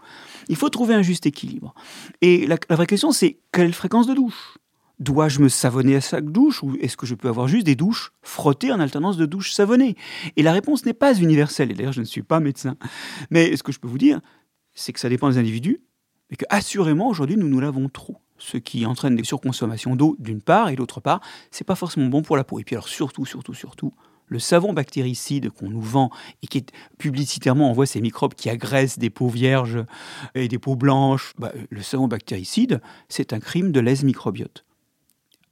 Il 0.48 0.56
faut 0.56 0.70
trouver 0.70 0.94
un 0.94 1.02
juste 1.02 1.26
équilibre. 1.26 1.74
Et 2.22 2.48
la, 2.48 2.58
vraie 2.70 2.88
question, 2.88 3.12
c'est 3.12 3.40
quelle 3.52 3.74
fréquence 3.74 4.08
de 4.08 4.14
douche? 4.14 4.58
Dois-je 5.02 5.42
me 5.42 5.50
savonner 5.50 5.96
à 5.96 6.00
chaque 6.00 6.32
douche 6.32 6.62
ou 6.62 6.78
est-ce 6.80 6.96
que 6.96 7.08
je 7.08 7.16
peux 7.16 7.28
avoir 7.28 7.48
juste 7.48 7.66
des 7.66 7.76
douches 7.76 8.14
frottées 8.22 8.72
en 8.72 8.80
alternance 8.80 9.18
de 9.18 9.26
douches 9.26 9.52
savonnées? 9.52 9.96
Et 10.38 10.44
la 10.44 10.54
réponse 10.54 10.86
n'est 10.86 10.94
pas 10.94 11.16
universelle. 11.16 11.72
Et 11.72 11.74
d'ailleurs, 11.74 11.92
je 11.92 12.02
ne 12.02 12.06
suis 12.06 12.22
pas 12.22 12.40
médecin. 12.40 12.78
Mais 13.32 13.58
ce 13.58 13.64
que 13.64 13.72
je 13.72 13.80
peux 13.80 13.88
vous 13.88 13.98
dire, 13.98 14.22
c'est 14.76 14.94
que 14.94 15.00
ça 15.00 15.10
dépend 15.10 15.28
des 15.28 15.40
individus 15.40 15.82
et 16.30 16.36
que 16.36 16.46
assurément 16.50 17.10
aujourd'hui 17.10 17.36
nous 17.36 17.48
nous 17.48 17.60
lavons 17.60 17.90
trop 17.90 18.18
ce 18.38 18.58
qui 18.58 18.86
entraîne 18.86 19.16
des 19.16 19.24
surconsommations 19.24 19.96
d'eau 19.96 20.16
d'une 20.20 20.42
part, 20.42 20.70
et 20.70 20.76
d'autre 20.76 21.00
part, 21.00 21.20
c'est 21.50 21.64
pas 21.64 21.76
forcément 21.76 22.08
bon 22.08 22.22
pour 22.22 22.38
la 22.38 22.44
peau. 22.44 22.60
Et 22.60 22.64
puis 22.64 22.76
alors 22.76 22.88
surtout, 22.88 23.26
surtout, 23.26 23.56
surtout, 23.56 23.94
le 24.28 24.38
savon 24.38 24.72
bactéricide 24.72 25.50
qu'on 25.50 25.70
nous 25.70 25.82
vend 25.82 26.10
et 26.42 26.48
qui 26.48 26.60
est 26.60 26.72
publicitairement, 27.00 27.70
on 27.70 27.74
voit 27.74 27.86
ces 27.86 28.02
microbes 28.02 28.34
qui 28.34 28.50
agressent 28.50 28.98
des 28.98 29.10
peaux 29.10 29.30
vierges 29.30 29.84
et 30.36 30.48
des 30.48 30.60
peaux 30.60 30.76
blanches. 30.76 31.34
Bah, 31.38 31.52
le 31.70 31.82
savon 31.82 32.08
bactéricide, 32.08 32.82
c'est 33.10 33.34
un 33.34 33.40
crime 33.40 33.72
de 33.72 33.80
lèse 33.80 34.04
microbiote. 34.04 34.64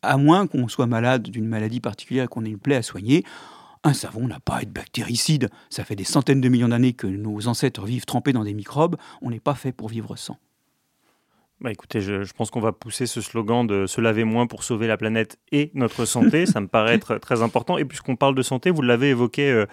À 0.02 0.18
moins 0.18 0.48
qu'on 0.48 0.68
soit 0.68 0.88
malade 0.88 1.24
d'une 1.24 1.48
maladie 1.48 1.80
particulière 1.80 2.30
qu'on 2.30 2.46
ait 2.46 2.50
une 2.50 2.60
plaie 2.60 2.76
à 2.76 2.82
soigner, 2.82 3.26
un 3.84 3.94
savon 3.94 4.28
n'a 4.28 4.40
pas 4.40 4.58
à 4.58 4.62
être 4.62 4.74
bactéricide. 4.74 5.50
Ça 5.70 5.84
fait 5.84 5.96
des 5.96 6.04
centaines 6.04 6.42
de 6.42 6.50
millions 6.50 6.68
d'années 6.70 6.94
que 6.94 7.08
nos 7.08 7.48
ancêtres 7.48 7.86
vivent 7.86 8.06
trempés 8.06 8.34
dans 8.34 8.44
des 8.44 8.54
microbes. 8.54 8.98
On 9.22 9.30
n'est 9.30 9.40
pas 9.40 9.56
fait 9.56 9.72
pour 9.72 9.90
vivre 9.90 10.16
sans. 10.16 10.38
Bah 11.62 11.74
écoutez, 11.74 12.00
je, 12.00 12.32
pense 12.32 12.52
qu'on 12.52 12.62
va 12.62 12.72
pousser 12.72 13.06
ce 13.06 13.20
slogan 13.20 13.68
de 13.68 13.86
se 13.86 14.00
laver 14.00 14.24
moins 14.24 14.48
pour 14.48 14.64
sauver 14.64 14.88
la 14.88 14.96
planète 14.96 15.38
et 15.52 15.72
notre 15.74 16.06
santé. 16.06 16.46
Ça 16.46 16.62
me 16.62 16.68
paraît 16.68 16.94
être 16.94 17.18
très 17.18 17.42
important. 17.42 17.78
Et 17.78 17.84
puisqu'on 17.84 18.16
parle 18.16 18.34
de 18.34 18.42
santé, 18.42 18.70
vous 18.70 18.82
l'avez 18.82 19.10
évoqué 19.10 19.52
euh, 19.52 19.66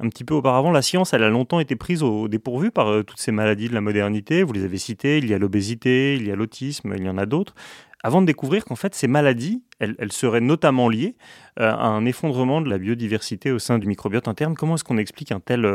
un 0.00 0.10
petit 0.10 0.24
peu 0.24 0.34
auparavant, 0.34 0.70
la 0.70 0.82
science, 0.82 1.14
elle 1.14 1.22
a 1.22 1.30
longtemps 1.30 1.58
été 1.58 1.76
prise 1.76 2.02
au 2.02 2.28
dépourvu 2.28 2.70
par 2.70 2.88
euh, 2.88 3.02
toutes 3.02 3.20
ces 3.20 3.32
maladies 3.32 3.70
de 3.70 3.74
la 3.74 3.80
modernité. 3.80 4.42
Vous 4.42 4.52
les 4.52 4.64
avez 4.64 4.76
citées. 4.76 5.16
Il 5.16 5.30
y 5.30 5.32
a 5.32 5.38
l'obésité, 5.38 6.14
il 6.14 6.26
y 6.26 6.30
a 6.30 6.36
l'autisme, 6.36 6.92
il 6.94 7.04
y 7.04 7.08
en 7.08 7.16
a 7.16 7.24
d'autres. 7.24 7.54
Avant 8.02 8.22
de 8.22 8.26
découvrir 8.26 8.64
qu'en 8.64 8.76
fait, 8.76 8.94
ces 8.94 9.08
maladies, 9.08 9.62
elles, 9.78 10.12
seraient 10.12 10.40
notamment 10.40 10.88
liées 10.88 11.16
euh, 11.58 11.70
à 11.70 11.86
un 11.86 12.04
effondrement 12.06 12.60
de 12.60 12.68
la 12.68 12.78
biodiversité 12.78 13.50
au 13.50 13.58
sein 13.58 13.78
du 13.78 13.86
microbiote 13.86 14.28
interne, 14.28 14.54
comment 14.54 14.74
est-ce 14.74 14.84
qu'on 14.84 14.98
explique 14.98 15.32
un 15.32 15.40
tel 15.40 15.66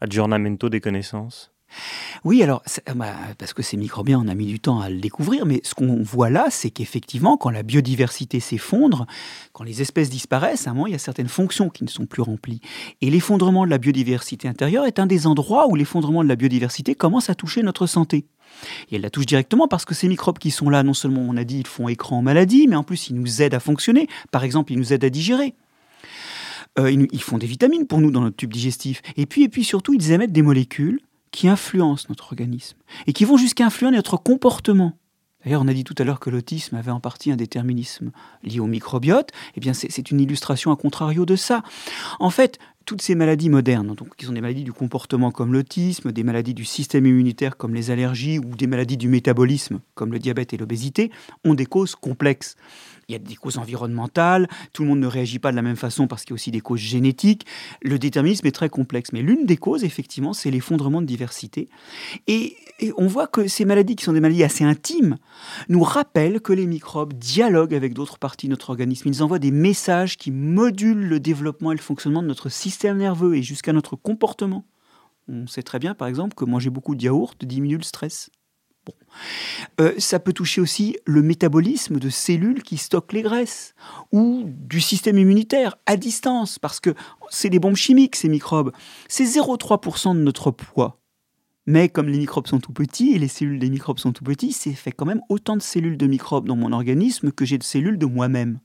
aggiornamento 0.00 0.68
des 0.68 0.80
connaissances? 0.80 1.52
Oui, 2.24 2.42
alors, 2.42 2.62
bah, 2.96 3.14
parce 3.38 3.52
que 3.52 3.62
ces 3.62 3.76
microbiens, 3.76 4.20
on 4.24 4.28
a 4.28 4.34
mis 4.34 4.46
du 4.46 4.60
temps 4.60 4.80
à 4.80 4.88
le 4.88 5.00
découvrir, 5.00 5.46
mais 5.46 5.60
ce 5.64 5.74
qu'on 5.74 6.02
voit 6.02 6.30
là, 6.30 6.46
c'est 6.50 6.70
qu'effectivement, 6.70 7.36
quand 7.36 7.50
la 7.50 7.62
biodiversité 7.62 8.40
s'effondre, 8.40 9.06
quand 9.52 9.64
les 9.64 9.82
espèces 9.82 10.10
disparaissent, 10.10 10.66
à 10.66 10.70
un 10.70 10.74
moment, 10.74 10.86
il 10.86 10.92
y 10.92 10.96
a 10.96 10.98
certaines 10.98 11.28
fonctions 11.28 11.68
qui 11.68 11.84
ne 11.84 11.88
sont 11.88 12.06
plus 12.06 12.22
remplies. 12.22 12.60
Et 13.00 13.10
l'effondrement 13.10 13.64
de 13.64 13.70
la 13.70 13.78
biodiversité 13.78 14.48
intérieure 14.48 14.86
est 14.86 14.98
un 14.98 15.06
des 15.06 15.26
endroits 15.26 15.68
où 15.68 15.76
l'effondrement 15.76 16.22
de 16.22 16.28
la 16.28 16.36
biodiversité 16.36 16.94
commence 16.94 17.30
à 17.30 17.34
toucher 17.34 17.62
notre 17.62 17.86
santé. 17.86 18.26
Et 18.90 18.96
elle 18.96 19.02
la 19.02 19.10
touche 19.10 19.26
directement 19.26 19.68
parce 19.68 19.84
que 19.84 19.94
ces 19.94 20.08
microbes 20.08 20.38
qui 20.38 20.50
sont 20.50 20.70
là, 20.70 20.82
non 20.82 20.94
seulement 20.94 21.20
on 21.20 21.36
a 21.36 21.44
dit 21.44 21.58
ils 21.58 21.66
font 21.66 21.88
écran 21.88 22.18
en 22.18 22.22
maladie, 22.22 22.66
mais 22.66 22.76
en 22.76 22.82
plus 22.82 23.10
ils 23.10 23.14
nous 23.14 23.42
aident 23.42 23.54
à 23.54 23.60
fonctionner. 23.60 24.08
Par 24.30 24.42
exemple, 24.42 24.72
ils 24.72 24.78
nous 24.78 24.92
aident 24.92 25.04
à 25.04 25.10
digérer. 25.10 25.54
Euh, 26.78 26.90
ils, 26.90 27.22
font 27.22 27.38
des 27.38 27.46
vitamines 27.46 27.86
pour 27.86 28.00
nous 28.00 28.10
dans 28.10 28.20
notre 28.20 28.36
tube 28.36 28.52
digestif. 28.52 29.02
Et 29.16 29.26
puis, 29.26 29.42
et 29.42 29.48
puis 29.48 29.64
surtout, 29.64 29.94
ils 29.94 30.12
émettent 30.12 30.32
des 30.32 30.42
molécules 30.42 31.00
qui 31.38 31.46
influencent 31.46 32.06
notre 32.08 32.32
organisme 32.32 32.76
et 33.06 33.12
qui 33.12 33.24
vont 33.24 33.36
jusqu'à 33.36 33.64
influer 33.64 33.92
notre 33.92 34.16
comportement. 34.16 34.98
D'ailleurs, 35.44 35.62
on 35.62 35.68
a 35.68 35.72
dit 35.72 35.84
tout 35.84 35.94
à 35.98 36.02
l'heure 36.02 36.18
que 36.18 36.30
l'autisme 36.30 36.74
avait 36.74 36.90
en 36.90 36.98
partie 36.98 37.30
un 37.30 37.36
déterminisme 37.36 38.10
lié 38.42 38.58
au 38.58 38.66
microbiote. 38.66 39.30
Eh 39.54 39.60
bien, 39.60 39.72
c'est 39.72 40.10
une 40.10 40.18
illustration 40.18 40.72
à 40.72 40.76
contrario 40.76 41.26
de 41.26 41.36
ça. 41.36 41.62
En 42.18 42.30
fait, 42.30 42.58
toutes 42.86 43.02
ces 43.02 43.14
maladies 43.14 43.50
modernes, 43.50 43.94
donc 43.94 44.16
qui 44.16 44.26
sont 44.26 44.32
des 44.32 44.40
maladies 44.40 44.64
du 44.64 44.72
comportement 44.72 45.30
comme 45.30 45.52
l'autisme, 45.52 46.10
des 46.10 46.24
maladies 46.24 46.54
du 46.54 46.64
système 46.64 47.06
immunitaire 47.06 47.56
comme 47.56 47.72
les 47.72 47.92
allergies 47.92 48.40
ou 48.40 48.56
des 48.56 48.66
maladies 48.66 48.96
du 48.96 49.06
métabolisme 49.06 49.78
comme 49.94 50.10
le 50.10 50.18
diabète 50.18 50.54
et 50.54 50.56
l'obésité, 50.56 51.12
ont 51.44 51.54
des 51.54 51.66
causes 51.66 51.94
complexes 51.94 52.56
il 53.08 53.12
y 53.12 53.16
a 53.16 53.18
des 53.18 53.36
causes 53.36 53.56
environnementales, 53.56 54.48
tout 54.74 54.82
le 54.82 54.88
monde 54.88 55.00
ne 55.00 55.06
réagit 55.06 55.38
pas 55.38 55.50
de 55.50 55.56
la 55.56 55.62
même 55.62 55.76
façon 55.76 56.06
parce 56.06 56.24
qu'il 56.24 56.32
y 56.32 56.34
a 56.34 56.36
aussi 56.36 56.50
des 56.50 56.60
causes 56.60 56.80
génétiques. 56.80 57.46
Le 57.80 57.98
déterminisme 57.98 58.46
est 58.46 58.52
très 58.52 58.68
complexe, 58.68 59.12
mais 59.14 59.22
l'une 59.22 59.46
des 59.46 59.56
causes, 59.56 59.82
effectivement, 59.82 60.34
c'est 60.34 60.50
l'effondrement 60.50 61.00
de 61.00 61.06
diversité. 61.06 61.70
Et, 62.26 62.56
on 62.96 63.06
voit 63.06 63.26
que 63.26 63.48
ces 63.48 63.64
maladies, 63.64 63.96
qui 63.96 64.04
sont 64.04 64.12
des 64.12 64.20
maladies 64.20 64.44
assez 64.44 64.62
intimes, 64.62 65.16
nous 65.68 65.82
rappellent 65.82 66.40
que 66.40 66.52
les 66.52 66.66
microbes 66.66 67.14
dialoguent 67.14 67.74
avec 67.74 67.94
d'autres 67.94 68.18
parties 68.18 68.46
de 68.46 68.50
notre 68.52 68.70
organisme. 68.70 69.08
Ils 69.08 69.22
envoient 69.22 69.38
des 69.38 69.50
messages 69.50 70.16
qui 70.16 70.30
modulent 70.30 71.08
le 71.08 71.18
développement 71.18 71.72
et 71.72 71.76
le 71.76 71.80
fonctionnement 71.80 72.22
de 72.22 72.28
notre 72.28 72.50
système 72.50 72.98
nerveux 72.98 73.36
et 73.36 73.42
jusqu'à 73.42 73.72
notre 73.72 73.96
comportement. 73.96 74.64
On 75.28 75.46
sait 75.46 75.62
très 75.62 75.78
bien, 75.78 75.94
par 75.94 76.08
exemple, 76.08 76.34
que 76.34 76.44
manger 76.44 76.70
beaucoup 76.70 76.94
de 76.94 77.02
yaourt 77.02 77.44
diminue 77.44 77.78
le 77.78 77.82
stress. 77.82 78.30
Euh, 79.80 79.94
ça 79.98 80.18
peut 80.18 80.32
toucher 80.32 80.60
aussi 80.60 80.96
le 81.04 81.22
métabolisme 81.22 81.98
de 81.98 82.08
cellules 82.08 82.62
qui 82.62 82.76
stockent 82.76 83.12
les 83.12 83.22
graisses 83.22 83.74
ou 84.12 84.44
du 84.46 84.80
système 84.80 85.18
immunitaire 85.18 85.76
à 85.86 85.96
distance 85.96 86.58
parce 86.58 86.80
que 86.80 86.94
c'est 87.30 87.50
des 87.50 87.58
bombes 87.58 87.76
chimiques 87.76 88.16
ces 88.16 88.28
microbes. 88.28 88.72
C'est 89.08 89.24
0,3% 89.24 90.14
de 90.14 90.20
notre 90.20 90.50
poids. 90.50 91.00
Mais 91.66 91.90
comme 91.90 92.08
les 92.08 92.18
microbes 92.18 92.46
sont 92.46 92.60
tout 92.60 92.72
petits 92.72 93.12
et 93.12 93.18
les 93.18 93.28
cellules 93.28 93.58
des 93.58 93.68
microbes 93.68 93.98
sont 93.98 94.12
tout 94.12 94.24
petits, 94.24 94.52
c'est 94.52 94.72
fait 94.72 94.92
quand 94.92 95.04
même 95.04 95.20
autant 95.28 95.54
de 95.54 95.62
cellules 95.62 95.98
de 95.98 96.06
microbes 96.06 96.48
dans 96.48 96.56
mon 96.56 96.72
organisme 96.72 97.30
que 97.30 97.44
j'ai 97.44 97.58
de 97.58 97.62
cellules 97.62 97.98
de 97.98 98.06
moi-même. 98.06 98.58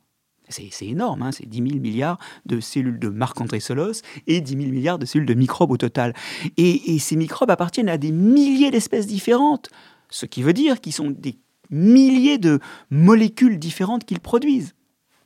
C'est 0.49 0.85
énorme, 0.85 1.21
hein, 1.21 1.31
c'est 1.31 1.47
10 1.47 1.57
000 1.57 1.79
milliards 1.79 2.19
de 2.45 2.59
cellules 2.59 2.99
de 2.99 3.09
Marc-André 3.09 3.59
Solos 3.59 4.01
et 4.27 4.39
10 4.39 4.55
000 4.55 4.71
milliards 4.71 4.99
de 4.99 5.05
cellules 5.05 5.25
de 5.25 5.33
microbes 5.33 5.71
au 5.71 5.77
total. 5.77 6.13
et 6.57 6.99
ces 6.99 7.15
microbes 7.15 7.49
appartiennent 7.49 7.89
à 7.89 7.97
des 7.97 8.11
milliers 8.11 8.71
d'espèces 8.71 9.07
différentes. 9.07 9.69
Ce 10.13 10.27
qui 10.27 10.43
veut 10.43 10.53
dire 10.53 10.79
qu'ils 10.79 10.93
sont 10.93 11.09
des 11.09 11.39
milliers 11.71 12.37
de 12.37 12.59
molécules 12.91 13.57
différentes 13.57 14.05
qu'ils 14.05 14.19
produisent. 14.19 14.75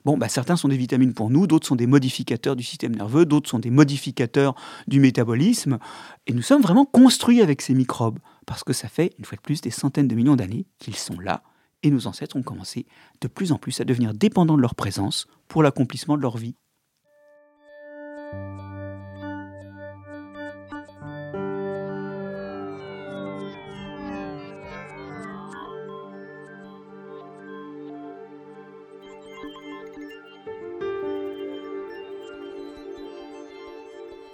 Bon, 0.06 0.18
bah, 0.18 0.30
certains 0.30 0.56
sont 0.56 0.70
des 0.70 0.78
vitamines 0.78 1.14
pour 1.14 1.30
nous, 1.30 1.46
d'autres 1.46 1.68
sont 1.68 1.76
des 1.76 1.88
modificateurs 1.88 2.56
du 2.56 2.64
système 2.64 2.96
nerveux, 2.96 3.26
d'autres 3.26 3.50
sont 3.50 3.60
des 3.60 3.70
modificateurs 3.70 4.56
du 4.88 5.02
métabolisme. 5.02 5.78
Et 6.26 6.32
nous 6.32 6.42
sommes 6.42 6.62
vraiment 6.62 6.86
construits 6.86 7.42
avec 7.42 7.62
ces 7.62 7.74
microbes, 7.74 8.20
parce 8.46 8.64
que 8.64 8.72
ça 8.72 8.88
fait, 8.88 9.14
une 9.20 9.26
fois 9.26 9.36
de 9.36 9.42
plus, 9.42 9.60
des 9.60 9.72
centaines 9.72 10.08
de 10.08 10.16
millions 10.16 10.38
d'années 10.38 10.68
qu'ils 10.80 10.96
sont 10.96 11.20
là, 11.20 11.44
et 11.84 11.92
nos 11.92 12.08
ancêtres 12.08 12.38
ont 12.38 12.44
commencé 12.44 12.86
de 13.20 13.28
plus 13.28 13.52
en 13.52 13.58
plus 13.58 13.82
à 13.82 13.84
devenir 13.84 14.14
dépendants 14.14 14.56
de 14.56 14.62
leur 14.62 14.76
présence 14.76 15.28
pour 15.50 15.64
l'accomplissement 15.64 16.16
de 16.16 16.22
leur 16.22 16.38
vie. 16.38 16.56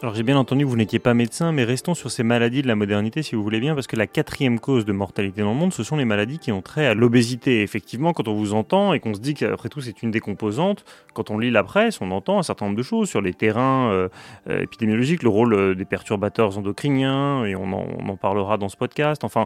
Alors 0.04 0.16
j'ai 0.16 0.24
bien 0.24 0.38
entendu 0.38 0.66
que 0.66 0.70
vous 0.70 0.76
n'étiez 0.76 1.00
pas 1.00 1.14
médecin, 1.14 1.54
mais 1.54 1.64
restons 1.64 1.94
sur 1.94 2.12
ces 2.12 2.24
maladies 2.24 2.62
de 2.62 2.68
la 2.68 2.76
modernité 2.76 3.24
si 3.24 3.36
vous 3.36 3.42
voulez 3.42 3.62
bien, 3.62 3.74
parce 3.74 3.88
que 3.88 3.96
la 3.96 4.06
quatrième 4.06 4.60
cause 4.60 4.84
de 4.84 4.92
mortalité 4.92 5.40
dans 5.40 5.54
le 5.54 5.58
monde, 5.58 5.72
ce 5.72 5.82
sont 5.82 5.96
les 5.96 6.04
maladies 6.04 6.40
qui 6.40 6.52
ont 6.52 6.62
trait 6.62 6.86
à 6.86 6.94
l'obésité. 6.94 7.62
Effectivement, 7.62 8.12
quand 8.12 8.28
on 8.28 8.34
vous 8.34 8.54
entend 8.54 8.92
et 8.92 9.00
qu'on 9.00 9.14
se 9.14 9.22
dit 9.22 9.34
qu'après 9.34 9.70
tout 9.70 9.80
c'est 9.80 10.04
une 10.04 10.12
des 10.12 10.20
composantes, 10.20 10.84
quand 11.14 11.32
on 11.32 11.38
lit 11.38 11.52
la 11.52 11.64
presse, 11.64 12.02
on 12.02 12.12
entend 12.12 12.38
un 12.38 12.44
certain 12.44 12.66
nombre 12.66 12.78
de 12.78 12.84
choses 12.84 13.08
sur 13.08 13.22
les 13.22 13.34
terrains 13.34 13.94
euh, 13.94 14.10
euh, 14.50 14.64
épidémiologiques, 14.64 15.24
le 15.24 15.30
rôle 15.30 15.54
euh, 15.54 15.74
des 15.74 15.86
perturbateurs 15.86 16.58
endocriniens, 16.58 17.46
et 17.46 17.56
on 17.56 17.72
en, 17.72 18.18
parlera 18.18 18.58
dans 18.58 18.68
ce 18.68 18.76
podcast. 18.76 19.24
Enfin, 19.24 19.46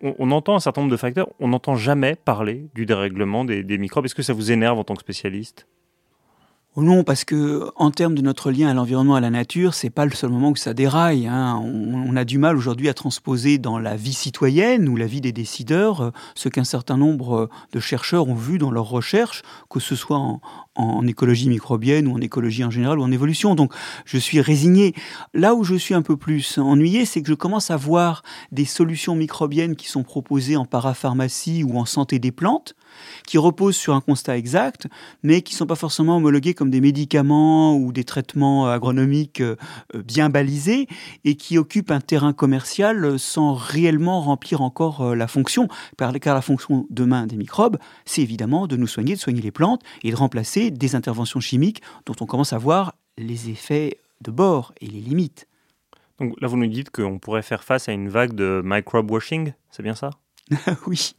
on, 0.00 0.30
entend 0.30 0.54
un 0.54 0.60
certain 0.60 0.80
nombre 0.80 0.92
de 0.92 0.96
facteurs, 0.96 1.28
on 1.40 1.48
n'entend 1.48 1.76
jamais 1.76 2.16
parler 2.16 2.70
du 2.74 2.86
dérèglement 2.86 3.44
des, 3.44 3.62
des 3.64 3.76
microbes. 3.76 4.06
Est-ce 4.06 4.14
que 4.14 4.22
ça 4.22 4.32
vous 4.32 4.50
énerve 4.50 4.78
en 4.78 4.84
tant 4.84 4.94
que 4.94 5.02
spécialiste? 5.02 5.66
Non, 6.76 7.02
parce 7.02 7.24
que 7.24 7.68
en 7.74 7.90
termes 7.90 8.14
de 8.14 8.22
notre 8.22 8.52
lien 8.52 8.68
à 8.68 8.74
l'environnement, 8.74 9.16
à 9.16 9.20
la 9.20 9.30
nature, 9.30 9.74
c'est 9.74 9.90
pas 9.90 10.04
le 10.04 10.12
seul 10.12 10.30
moment 10.30 10.50
où 10.50 10.56
ça 10.56 10.72
déraille. 10.72 11.26
Hein. 11.26 11.60
On, 11.64 12.14
a 12.14 12.24
du 12.24 12.38
mal 12.38 12.56
aujourd'hui 12.56 12.88
à 12.88 12.94
transposer 12.94 13.58
dans 13.58 13.80
la 13.80 13.96
vie 13.96 14.12
citoyenne 14.12 14.88
ou 14.88 14.96
la 14.96 15.06
vie 15.06 15.20
des 15.20 15.32
décideurs 15.32 16.00
euh, 16.00 16.10
ce 16.36 16.48
qu'un 16.48 16.62
certain 16.62 16.96
nombre 16.96 17.48
de 17.72 17.80
chercheurs 17.80 18.28
ont 18.28 18.34
vu 18.34 18.58
dans 18.58 18.70
leurs 18.70 18.88
recherches, 18.88 19.42
que 19.68 19.80
ce 19.80 19.96
soit 19.96 20.18
en, 20.18 20.40
en 20.76 21.06
écologie 21.08 21.48
microbienne 21.48 22.06
ou 22.06 22.14
en 22.14 22.20
écologie 22.20 22.64
en 22.64 22.70
général 22.70 23.00
ou 23.00 23.02
en 23.02 23.10
évolution. 23.10 23.56
Donc 23.56 23.72
je 24.04 24.18
suis 24.18 24.40
résigné. 24.40 24.94
Là 25.34 25.56
où 25.56 25.64
je 25.64 25.74
suis 25.74 25.94
un 25.94 26.02
peu 26.02 26.16
plus 26.16 26.58
ennuyé, 26.58 27.04
c'est 27.04 27.20
que 27.20 27.28
je 27.28 27.34
commence 27.34 27.72
à 27.72 27.76
voir 27.76 28.22
des 28.52 28.64
solutions 28.64 29.16
microbiennes 29.16 29.74
qui 29.74 29.88
sont 29.88 30.04
proposées 30.04 30.56
en 30.56 30.66
parapharmacie 30.66 31.64
ou 31.64 31.78
en 31.78 31.84
santé 31.84 32.20
des 32.20 32.32
plantes, 32.32 32.74
qui 33.26 33.38
reposent 33.38 33.76
sur 33.76 33.94
un 33.94 34.00
constat 34.00 34.36
exact, 34.36 34.86
mais 35.22 35.42
qui 35.42 35.54
ne 35.54 35.58
sont 35.58 35.66
pas 35.66 35.74
forcément 35.74 36.16
homologués 36.16 36.54
comme 36.54 36.70
des 36.70 36.80
médicaments 36.80 37.76
ou 37.76 37.92
des 37.92 38.04
traitements 38.04 38.68
agronomiques 38.68 39.40
euh, 39.40 39.56
bien 40.04 40.30
balisés 40.30 40.86
et 41.24 41.36
qui 41.36 41.58
occupent 41.58 41.90
un 41.90 42.00
terrain 42.00 42.32
commercial 42.32 43.18
sans 43.18 43.54
réellement 43.54 44.20
remplir 44.20 44.62
encore 44.62 45.02
euh, 45.02 45.14
la 45.14 45.28
fonction. 45.28 45.68
Car 45.96 46.34
la 46.34 46.42
fonction 46.42 46.86
demain 46.90 47.26
des 47.26 47.36
microbes, 47.36 47.78
c'est 48.04 48.22
évidemment 48.22 48.66
de 48.66 48.76
nous 48.76 48.86
soigner, 48.86 49.14
de 49.14 49.20
soigner 49.20 49.42
les 49.42 49.50
plantes 49.50 49.82
et 50.02 50.10
de 50.10 50.16
remplacer 50.16 50.70
des 50.70 50.94
interventions 50.94 51.40
chimiques 51.40 51.82
dont 52.06 52.14
on 52.20 52.26
commence 52.26 52.52
à 52.52 52.58
voir 52.58 52.94
les 53.16 53.50
effets 53.50 53.98
de 54.22 54.30
bord 54.30 54.72
et 54.80 54.86
les 54.86 55.00
limites. 55.00 55.46
Donc 56.18 56.38
là, 56.40 56.48
vous 56.48 56.56
nous 56.56 56.66
dites 56.66 56.90
qu'on 56.90 57.18
pourrait 57.18 57.42
faire 57.42 57.64
face 57.64 57.88
à 57.88 57.92
une 57.92 58.08
vague 58.08 58.34
de 58.34 58.60
microbe 58.64 59.10
washing, 59.10 59.52
c'est 59.70 59.82
bien 59.82 59.94
ça? 59.94 60.10
Oui, 60.86 61.14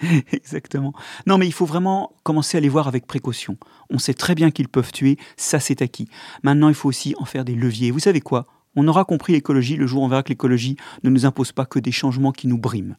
exactement. 0.32 0.92
Non, 1.26 1.38
mais 1.38 1.46
il 1.46 1.52
faut 1.52 1.66
vraiment 1.66 2.14
commencer 2.22 2.56
à 2.56 2.60
les 2.60 2.68
voir 2.68 2.88
avec 2.88 3.06
précaution. 3.06 3.56
On 3.90 3.98
sait 3.98 4.14
très 4.14 4.34
bien 4.34 4.50
qu'ils 4.50 4.68
peuvent 4.68 4.92
tuer, 4.92 5.16
ça 5.36 5.60
c'est 5.60 5.82
acquis. 5.82 6.08
Maintenant, 6.42 6.68
il 6.68 6.74
faut 6.74 6.88
aussi 6.88 7.14
en 7.18 7.24
faire 7.24 7.44
des 7.44 7.54
leviers. 7.54 7.90
Vous 7.90 8.00
savez 8.00 8.20
quoi? 8.20 8.46
On 8.74 8.86
aura 8.88 9.04
compris 9.04 9.32
l'écologie 9.32 9.76
le 9.76 9.86
jour 9.86 10.02
où 10.02 10.04
on 10.04 10.08
verra 10.08 10.22
que 10.22 10.28
l'écologie 10.28 10.76
ne 11.02 11.10
nous 11.10 11.24
impose 11.24 11.52
pas 11.52 11.64
que 11.64 11.78
des 11.78 11.92
changements 11.92 12.32
qui 12.32 12.46
nous 12.46 12.58
briment, 12.58 12.96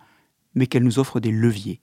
mais 0.56 0.66
qu'elle 0.66 0.84
nous 0.84 0.98
offre 0.98 1.20
des 1.20 1.32
leviers. 1.32 1.82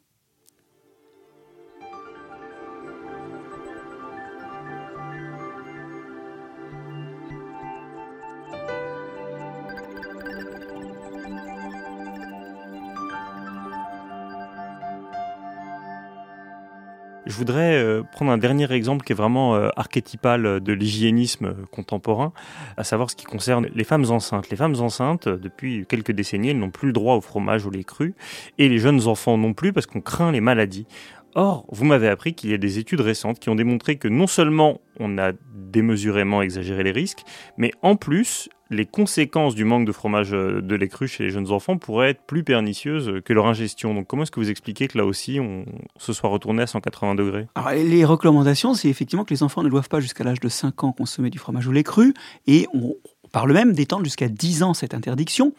Je 17.26 17.34
voudrais 17.36 17.74
euh, 17.74 18.02
prendre 18.02 18.30
un 18.30 18.38
dernier 18.38 18.70
exemple 18.72 19.04
qui 19.04 19.12
est 19.12 19.16
vraiment 19.16 19.56
euh, 19.56 19.70
archétypal 19.76 20.60
de 20.60 20.72
l'hygiénisme 20.74 21.54
contemporain, 21.70 22.32
à 22.76 22.84
savoir 22.84 23.10
ce 23.10 23.16
qui 23.16 23.24
concerne 23.24 23.66
les 23.74 23.84
femmes 23.84 24.04
enceintes. 24.10 24.50
Les 24.50 24.56
femmes 24.56 24.76
enceintes, 24.80 25.28
depuis 25.28 25.86
quelques 25.88 26.12
décennies, 26.12 26.50
elles 26.50 26.58
n'ont 26.58 26.70
plus 26.70 26.88
le 26.88 26.92
droit 26.92 27.14
au 27.14 27.22
fromage 27.22 27.64
ou 27.64 27.70
les 27.70 27.84
crus, 27.84 28.12
et 28.58 28.68
les 28.68 28.78
jeunes 28.78 29.06
enfants 29.06 29.38
non 29.38 29.54
plus 29.54 29.72
parce 29.72 29.86
qu'on 29.86 30.02
craint 30.02 30.32
les 30.32 30.42
maladies. 30.42 30.86
Or, 31.34 31.64
vous 31.70 31.84
m'avez 31.84 32.08
appris 32.08 32.34
qu'il 32.34 32.50
y 32.50 32.54
a 32.54 32.58
des 32.58 32.78
études 32.78 33.00
récentes 33.00 33.40
qui 33.40 33.48
ont 33.48 33.56
démontré 33.56 33.96
que 33.96 34.06
non 34.06 34.26
seulement 34.26 34.80
on 35.00 35.18
a 35.18 35.32
démesurément 35.52 36.42
exagéré 36.42 36.84
les 36.84 36.92
risques, 36.92 37.24
mais 37.56 37.72
en 37.82 37.96
plus, 37.96 38.48
les 38.74 38.86
conséquences 38.86 39.54
du 39.54 39.64
manque 39.64 39.86
de 39.86 39.92
fromage 39.92 40.34
euh, 40.34 40.60
de 40.60 40.74
lait 40.74 40.88
cru 40.88 41.08
chez 41.08 41.24
les 41.24 41.30
jeunes 41.30 41.50
enfants 41.50 41.78
pourraient 41.78 42.10
être 42.10 42.22
plus 42.22 42.44
pernicieuses 42.44 43.20
que 43.24 43.32
leur 43.32 43.46
ingestion. 43.46 43.94
Donc 43.94 44.06
comment 44.06 44.24
est-ce 44.24 44.30
que 44.30 44.40
vous 44.40 44.50
expliquez 44.50 44.88
que 44.88 44.98
là 44.98 45.04
aussi 45.04 45.40
on 45.40 45.64
se 45.98 46.12
soit 46.12 46.28
retourné 46.28 46.62
à 46.62 46.66
180 46.66 47.14
degrés? 47.14 47.46
Alors, 47.54 47.70
Les 47.70 48.04
recommandations, 48.04 48.74
c'est 48.74 48.88
effectivement 48.88 49.24
que 49.24 49.32
les 49.32 49.42
enfants 49.42 49.62
ne 49.62 49.68
doivent 49.68 49.88
pas 49.88 50.00
jusqu'à 50.00 50.24
l'âge 50.24 50.40
de 50.40 50.48
5 50.48 50.84
ans 50.84 50.92
consommer 50.92 51.30
du 51.30 51.38
fromage 51.38 51.66
au 51.66 51.72
lait 51.72 51.82
cru 51.82 52.14
et 52.46 52.66
on 52.74 52.96
parle 53.32 53.52
même 53.52 53.72
d'étendre 53.72 54.04
jusqu'à 54.04 54.28
10 54.28 54.62
ans 54.62 54.74
cette 54.74 54.94
interdiction 54.94 55.54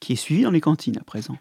qui 0.00 0.14
est 0.14 0.16
suivie 0.16 0.42
dans 0.42 0.50
les 0.50 0.60
cantines 0.60 0.98
à 0.98 1.04
présent. 1.04 1.36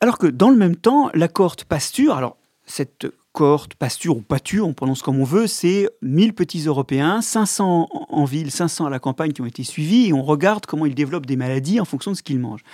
Alors 0.00 0.18
que 0.18 0.26
dans 0.26 0.50
le 0.50 0.56
même 0.56 0.76
temps, 0.76 1.10
la 1.14 1.28
cohorte 1.28 1.64
Pasture, 1.64 2.14
alors 2.14 2.36
cette 2.64 3.06
cohorte, 3.32 3.74
pasture 3.74 4.16
ou 4.16 4.22
pâture, 4.22 4.66
on 4.66 4.74
prononce 4.74 5.02
comme 5.02 5.20
on 5.20 5.24
veut, 5.24 5.46
c'est 5.46 5.88
1000 6.02 6.34
petits 6.34 6.64
Européens, 6.64 7.22
500 7.22 7.88
en 8.08 8.24
ville, 8.24 8.50
500 8.50 8.86
à 8.86 8.90
la 8.90 8.98
campagne 8.98 9.32
qui 9.32 9.40
ont 9.40 9.46
été 9.46 9.62
suivis, 9.62 10.08
et 10.08 10.12
on 10.12 10.22
regarde 10.22 10.66
comment 10.66 10.84
ils 10.84 10.94
développent 10.94 11.26
des 11.26 11.36
maladies 11.36 11.80
en 11.80 11.84
fonction 11.84 12.10
de 12.10 12.16
ce 12.16 12.22
qu'ils 12.22 12.40
mangent. 12.40 12.64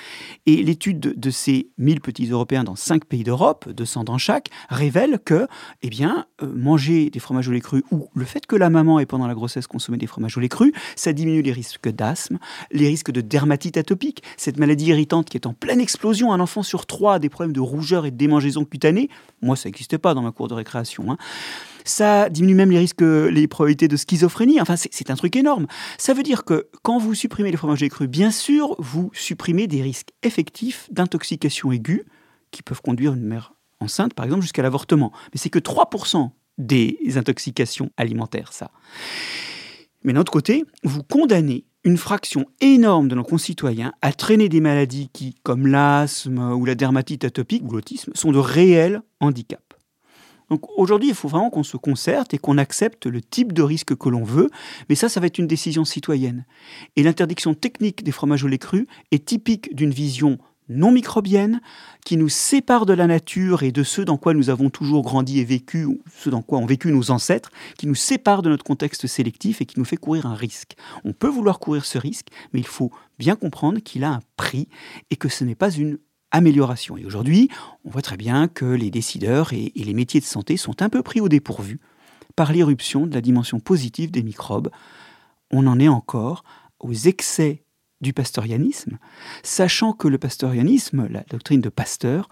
Et 0.46 0.62
l'étude 0.62 0.98
de 1.00 1.30
ces 1.30 1.68
1000 1.78 2.00
petits 2.00 2.26
Européens 2.26 2.64
dans 2.64 2.74
5 2.74 3.04
pays 3.04 3.22
d'Europe, 3.22 3.68
200 3.70 4.04
dans 4.04 4.18
chaque, 4.18 4.48
révèle 4.70 5.18
que, 5.24 5.46
eh 5.82 5.90
bien, 5.90 6.26
euh, 6.42 6.52
manger 6.54 7.10
des 7.10 7.18
fromages 7.18 7.48
au 7.48 7.52
lait 7.52 7.60
cru, 7.60 7.84
ou 7.90 8.08
le 8.14 8.24
fait 8.24 8.46
que 8.46 8.56
la 8.56 8.70
maman 8.70 8.98
ait 8.98 9.06
pendant 9.06 9.26
la 9.26 9.34
grossesse 9.34 9.66
consommé 9.66 9.98
des 9.98 10.06
fromages 10.06 10.36
au 10.38 10.40
lait 10.40 10.48
cru, 10.48 10.72
ça 10.96 11.12
diminue 11.12 11.42
les 11.42 11.52
risques 11.52 11.90
d'asthme, 11.90 12.38
les 12.70 12.88
risques 12.88 13.10
de 13.10 13.20
dermatite 13.20 13.76
atopique, 13.76 14.22
cette 14.38 14.58
maladie 14.58 14.86
irritante 14.86 15.28
qui 15.28 15.36
est 15.36 15.46
en 15.46 15.52
pleine 15.52 15.80
explosion, 15.80 16.32
un 16.32 16.40
enfant 16.40 16.62
sur 16.62 16.86
trois 16.86 17.14
a 17.14 17.18
des 17.18 17.28
problèmes 17.28 17.52
de 17.52 17.60
rougeur 17.60 18.06
et 18.06 18.10
de 18.10 18.16
démangeaison 18.16 18.64
cutanée, 18.64 19.10
moi 19.42 19.54
ça 19.54 19.68
n'existait 19.68 19.98
pas 19.98 20.14
dans 20.14 20.22
ma 20.22 20.32
cour 20.32 20.45
de 20.48 20.54
récréation. 20.54 21.10
Hein. 21.10 21.16
Ça 21.84 22.28
diminue 22.28 22.54
même 22.54 22.70
les 22.70 22.78
risques, 22.78 23.00
les 23.00 23.46
probabilités 23.46 23.86
de 23.86 23.96
schizophrénie. 23.96 24.60
Enfin, 24.60 24.74
c'est 24.76 25.10
un 25.10 25.14
truc 25.14 25.36
énorme. 25.36 25.66
Ça 25.98 26.14
veut 26.14 26.24
dire 26.24 26.44
que 26.44 26.68
quand 26.82 26.98
vous 26.98 27.14
supprimez 27.14 27.50
les 27.50 27.56
fromages 27.56 27.86
crus, 27.88 28.08
bien 28.08 28.32
sûr, 28.32 28.74
vous 28.78 29.10
supprimez 29.14 29.68
des 29.68 29.82
risques 29.82 30.10
effectifs 30.22 30.88
d'intoxication 30.90 31.70
aiguë 31.70 32.04
qui 32.50 32.62
peuvent 32.62 32.82
conduire 32.82 33.14
une 33.14 33.24
mère 33.24 33.54
enceinte, 33.78 34.14
par 34.14 34.24
exemple, 34.24 34.42
jusqu'à 34.42 34.62
l'avortement. 34.62 35.12
Mais 35.32 35.38
c'est 35.38 35.50
que 35.50 35.58
3% 35.58 36.30
des 36.58 36.98
intoxications 37.16 37.90
alimentaires, 37.96 38.52
ça. 38.52 38.70
Mais 40.02 40.12
d'un 40.12 40.20
autre 40.20 40.32
côté, 40.32 40.64
vous 40.82 41.02
condamnez 41.02 41.66
une 41.84 41.98
fraction 41.98 42.46
énorme 42.60 43.06
de 43.06 43.14
nos 43.14 43.22
concitoyens 43.22 43.92
à 44.02 44.12
traîner 44.12 44.48
des 44.48 44.60
maladies 44.60 45.08
qui, 45.12 45.36
comme 45.44 45.66
l'asthme 45.68 46.52
ou 46.52 46.64
la 46.64 46.74
dermatite 46.74 47.24
atopique 47.24 47.62
ou 47.64 47.72
l'autisme, 47.72 48.12
sont 48.14 48.32
de 48.32 48.38
réels 48.38 49.02
handicaps. 49.20 49.65
Donc 50.50 50.62
aujourd'hui, 50.78 51.08
il 51.08 51.14
faut 51.14 51.28
vraiment 51.28 51.50
qu'on 51.50 51.62
se 51.62 51.76
concerte 51.76 52.34
et 52.34 52.38
qu'on 52.38 52.58
accepte 52.58 53.06
le 53.06 53.20
type 53.20 53.52
de 53.52 53.62
risque 53.62 53.96
que 53.96 54.08
l'on 54.08 54.24
veut, 54.24 54.50
mais 54.88 54.94
ça, 54.94 55.08
ça 55.08 55.20
va 55.20 55.26
être 55.26 55.38
une 55.38 55.46
décision 55.46 55.84
citoyenne. 55.84 56.44
Et 56.96 57.02
l'interdiction 57.02 57.54
technique 57.54 58.04
des 58.04 58.12
fromages 58.12 58.44
au 58.44 58.48
lait 58.48 58.58
cru 58.58 58.86
est 59.10 59.24
typique 59.24 59.74
d'une 59.74 59.90
vision 59.90 60.38
non 60.68 60.90
microbienne, 60.90 61.60
qui 62.04 62.16
nous 62.16 62.28
sépare 62.28 62.86
de 62.86 62.92
la 62.92 63.06
nature 63.06 63.62
et 63.62 63.72
de 63.72 63.82
ce 63.82 64.02
dans 64.02 64.16
quoi 64.16 64.34
nous 64.34 64.50
avons 64.50 64.70
toujours 64.70 65.02
grandi 65.02 65.38
et 65.38 65.44
vécu, 65.44 65.86
ce 66.16 66.30
dans 66.30 66.42
quoi 66.42 66.58
ont 66.58 66.66
vécu 66.66 66.90
nos 66.90 67.10
ancêtres, 67.10 67.50
qui 67.78 67.86
nous 67.86 67.94
sépare 67.94 68.42
de 68.42 68.48
notre 68.48 68.64
contexte 68.64 69.06
sélectif 69.06 69.60
et 69.60 69.66
qui 69.66 69.78
nous 69.78 69.84
fait 69.84 69.96
courir 69.96 70.26
un 70.26 70.34
risque. 70.34 70.74
On 71.04 71.12
peut 71.12 71.28
vouloir 71.28 71.58
courir 71.58 71.84
ce 71.84 71.98
risque, 71.98 72.28
mais 72.52 72.60
il 72.60 72.66
faut 72.66 72.90
bien 73.18 73.36
comprendre 73.36 73.80
qu'il 73.80 74.04
a 74.04 74.10
un 74.10 74.20
prix 74.36 74.68
et 75.10 75.16
que 75.16 75.28
ce 75.28 75.44
n'est 75.44 75.54
pas 75.54 75.70
une 75.70 75.98
amélioration. 76.36 76.96
Et 76.96 77.04
aujourd'hui, 77.04 77.48
on 77.84 77.90
voit 77.90 78.02
très 78.02 78.16
bien 78.16 78.46
que 78.46 78.66
les 78.66 78.90
décideurs 78.90 79.52
et, 79.52 79.72
les 79.74 79.94
métiers 79.94 80.20
de 80.20 80.26
santé 80.26 80.56
sont 80.56 80.82
un 80.82 80.88
peu 80.88 81.02
pris 81.02 81.20
au 81.20 81.28
dépourvu 81.28 81.80
par 82.36 82.52
l'irruption 82.52 83.06
de 83.06 83.14
la 83.14 83.22
dimension 83.22 83.58
positive 83.58 84.10
des 84.10 84.22
microbes. 84.22 84.70
On 85.50 85.66
en 85.66 85.80
est 85.80 85.88
encore 85.88 86.44
aux 86.78 86.92
excès 86.92 87.64
du 88.02 88.12
pasteurianisme, 88.12 88.98
sachant 89.42 89.94
que 89.94 90.08
le 90.08 90.18
pasteurianisme, 90.18 91.08
la 91.08 91.24
doctrine 91.30 91.62
de 91.62 91.70
Pasteur, 91.70 92.28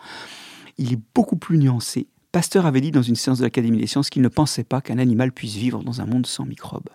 il 0.76 0.92
est 0.92 1.00
beaucoup 1.14 1.36
plus 1.36 1.56
nuancé. 1.56 2.08
Pasteur 2.32 2.66
avait 2.66 2.82
dit 2.82 2.90
dans 2.90 3.02
une 3.02 3.16
séance 3.16 3.38
de 3.38 3.44
l'Académie 3.44 3.78
des 3.78 3.86
sciences 3.86 4.10
qu'il 4.10 4.20
ne 4.20 4.28
pensait 4.28 4.64
pas 4.64 4.82
qu'un 4.82 4.98
animal 4.98 5.32
puisse 5.32 5.54
vivre 5.54 5.82
dans 5.82 6.02
un 6.02 6.06
monde 6.06 6.26
sans 6.26 6.44
microbes. 6.44 6.90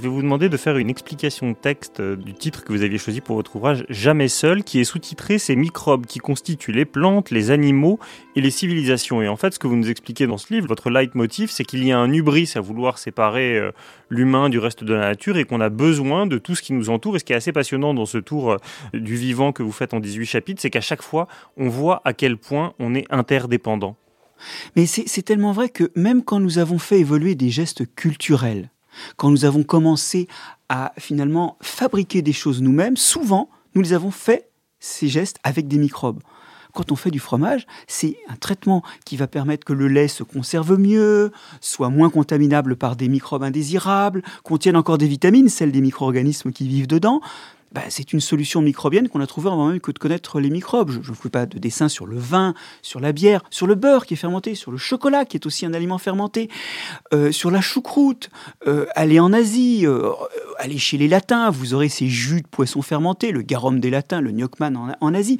Je 0.00 0.04
vais 0.04 0.14
vous 0.14 0.22
demander 0.22 0.48
de 0.48 0.56
faire 0.56 0.78
une 0.78 0.88
explication 0.88 1.50
de 1.50 1.54
texte 1.54 2.00
euh, 2.00 2.16
du 2.16 2.32
titre 2.32 2.64
que 2.64 2.72
vous 2.72 2.80
aviez 2.80 2.96
choisi 2.96 3.20
pour 3.20 3.36
votre 3.36 3.54
ouvrage 3.56 3.84
Jamais 3.90 4.28
seul, 4.28 4.64
qui 4.64 4.80
est 4.80 4.84
sous-titré 4.84 5.38
Ces 5.38 5.56
microbes 5.56 6.06
qui 6.06 6.20
constituent 6.20 6.72
les 6.72 6.86
plantes, 6.86 7.30
les 7.30 7.50
animaux 7.50 7.98
et 8.34 8.40
les 8.40 8.50
civilisations. 8.50 9.20
Et 9.20 9.28
en 9.28 9.36
fait, 9.36 9.52
ce 9.52 9.58
que 9.58 9.66
vous 9.66 9.76
nous 9.76 9.90
expliquez 9.90 10.26
dans 10.26 10.38
ce 10.38 10.54
livre, 10.54 10.66
votre 10.66 10.88
leitmotiv, 10.88 11.50
c'est 11.50 11.64
qu'il 11.64 11.84
y 11.84 11.92
a 11.92 11.98
un 11.98 12.10
hubris 12.14 12.50
à 12.54 12.62
vouloir 12.62 12.96
séparer 12.96 13.58
euh, 13.58 13.72
l'humain 14.08 14.48
du 14.48 14.58
reste 14.58 14.84
de 14.84 14.94
la 14.94 15.00
nature 15.00 15.36
et 15.36 15.44
qu'on 15.44 15.60
a 15.60 15.68
besoin 15.68 16.26
de 16.26 16.38
tout 16.38 16.54
ce 16.54 16.62
qui 16.62 16.72
nous 16.72 16.88
entoure. 16.88 17.16
Et 17.16 17.18
ce 17.18 17.24
qui 17.24 17.34
est 17.34 17.36
assez 17.36 17.52
passionnant 17.52 17.92
dans 17.92 18.06
ce 18.06 18.16
tour 18.16 18.52
euh, 18.52 18.56
du 18.94 19.16
vivant 19.16 19.52
que 19.52 19.62
vous 19.62 19.70
faites 19.70 19.92
en 19.92 20.00
18 20.00 20.24
chapitres, 20.24 20.62
c'est 20.62 20.70
qu'à 20.70 20.80
chaque 20.80 21.02
fois, 21.02 21.28
on 21.58 21.68
voit 21.68 22.00
à 22.06 22.14
quel 22.14 22.38
point 22.38 22.72
on 22.78 22.94
est 22.94 23.04
interdépendant. 23.10 23.96
Mais 24.76 24.86
c'est 24.86 25.22
tellement 25.22 25.52
vrai 25.52 25.68
que 25.68 25.92
même 25.94 26.24
quand 26.24 26.40
nous 26.40 26.56
avons 26.56 26.78
fait 26.78 27.00
évoluer 27.00 27.34
des 27.34 27.50
gestes 27.50 27.84
culturels, 27.94 28.70
quand 29.16 29.30
nous 29.30 29.44
avons 29.44 29.62
commencé 29.62 30.28
à 30.68 30.92
finalement 30.98 31.56
fabriquer 31.60 32.22
des 32.22 32.32
choses 32.32 32.62
nous-mêmes, 32.62 32.96
souvent, 32.96 33.48
nous 33.74 33.82
les 33.82 33.92
avons 33.92 34.10
fait, 34.10 34.50
ces 34.78 35.08
gestes, 35.08 35.38
avec 35.42 35.68
des 35.68 35.78
microbes. 35.78 36.20
quand 36.72 36.92
on 36.92 36.96
fait 36.96 37.10
du 37.10 37.18
fromage, 37.18 37.66
c'est 37.88 38.16
un 38.28 38.36
traitement 38.36 38.84
qui 39.04 39.16
va 39.16 39.26
permettre 39.26 39.64
que 39.64 39.72
le 39.72 39.88
lait 39.88 40.06
se 40.06 40.22
conserve 40.22 40.78
mieux, 40.78 41.32
soit 41.60 41.88
moins 41.88 42.10
contaminable 42.10 42.76
par 42.76 42.94
des 42.94 43.08
microbes 43.08 43.42
indésirables, 43.42 44.22
contienne 44.44 44.76
encore 44.76 44.96
des 44.96 45.08
vitamines, 45.08 45.48
celles 45.48 45.72
des 45.72 45.80
micro-organismes 45.80 46.52
qui 46.52 46.68
vivent 46.68 46.86
dedans. 46.86 47.20
Bah, 47.72 47.82
c'est 47.88 48.12
une 48.12 48.20
solution 48.20 48.62
microbienne 48.62 49.08
qu'on 49.08 49.20
a 49.20 49.28
trouvée 49.28 49.48
avant 49.48 49.68
même 49.68 49.78
que 49.78 49.92
de 49.92 49.98
connaître 49.98 50.40
les 50.40 50.50
microbes. 50.50 50.90
Je 50.90 51.10
ne 51.10 51.14
fais 51.14 51.28
pas 51.28 51.46
de 51.46 51.56
dessin 51.58 51.88
sur 51.88 52.04
le 52.04 52.18
vin, 52.18 52.54
sur 52.82 52.98
la 52.98 53.12
bière, 53.12 53.44
sur 53.50 53.68
le 53.68 53.76
beurre 53.76 54.06
qui 54.06 54.14
est 54.14 54.16
fermenté, 54.16 54.56
sur 54.56 54.72
le 54.72 54.76
chocolat 54.76 55.24
qui 55.24 55.36
est 55.36 55.46
aussi 55.46 55.66
un 55.66 55.72
aliment 55.72 55.98
fermenté, 55.98 56.50
euh, 57.14 57.30
sur 57.30 57.52
la 57.52 57.60
choucroute. 57.60 58.30
Euh, 58.66 58.86
allez 58.96 59.20
en 59.20 59.32
Asie, 59.32 59.86
euh, 59.86 60.10
allez 60.58 60.78
chez 60.78 60.98
les 60.98 61.06
Latins, 61.06 61.50
vous 61.50 61.72
aurez 61.72 61.88
ces 61.88 62.08
jus 62.08 62.42
de 62.42 62.46
poisson 62.48 62.82
fermentés, 62.82 63.30
le 63.30 63.42
garum 63.42 63.78
des 63.78 63.90
Latins, 63.90 64.20
le 64.20 64.32
gnocchman 64.32 64.96
en, 65.00 65.14
Asie. 65.14 65.38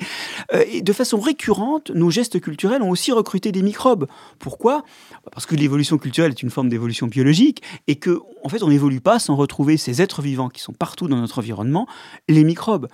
de 0.52 0.92
façon 0.92 1.18
récurrente, 1.18 1.90
nos 1.90 2.10
gestes 2.10 2.40
culturels 2.40 2.82
ont 2.82 2.90
aussi 2.90 3.10
recruté 3.10 3.50
des 3.50 3.62
microbes. 3.62 4.06
Pourquoi? 4.38 4.84
Parce 5.32 5.46
que 5.46 5.56
l'évolution 5.56 5.98
culturelle 5.98 6.30
est 6.30 6.42
une 6.42 6.50
forme 6.50 6.68
d'évolution 6.68 7.08
biologique 7.08 7.62
et 7.88 7.96
que, 7.96 8.20
en 8.44 8.48
fait, 8.48 8.62
on 8.62 8.68
n'évolue 8.68 9.00
pas 9.00 9.18
sans 9.18 9.34
retrouver 9.34 9.76
ces 9.76 10.00
êtres 10.00 10.22
vivants 10.22 10.48
qui 10.48 10.60
sont 10.60 10.72
partout 10.72 11.08
dans 11.08 11.16
notre 11.16 11.38
environnement 11.38 11.86
les 12.28 12.44
microbes. 12.44 12.88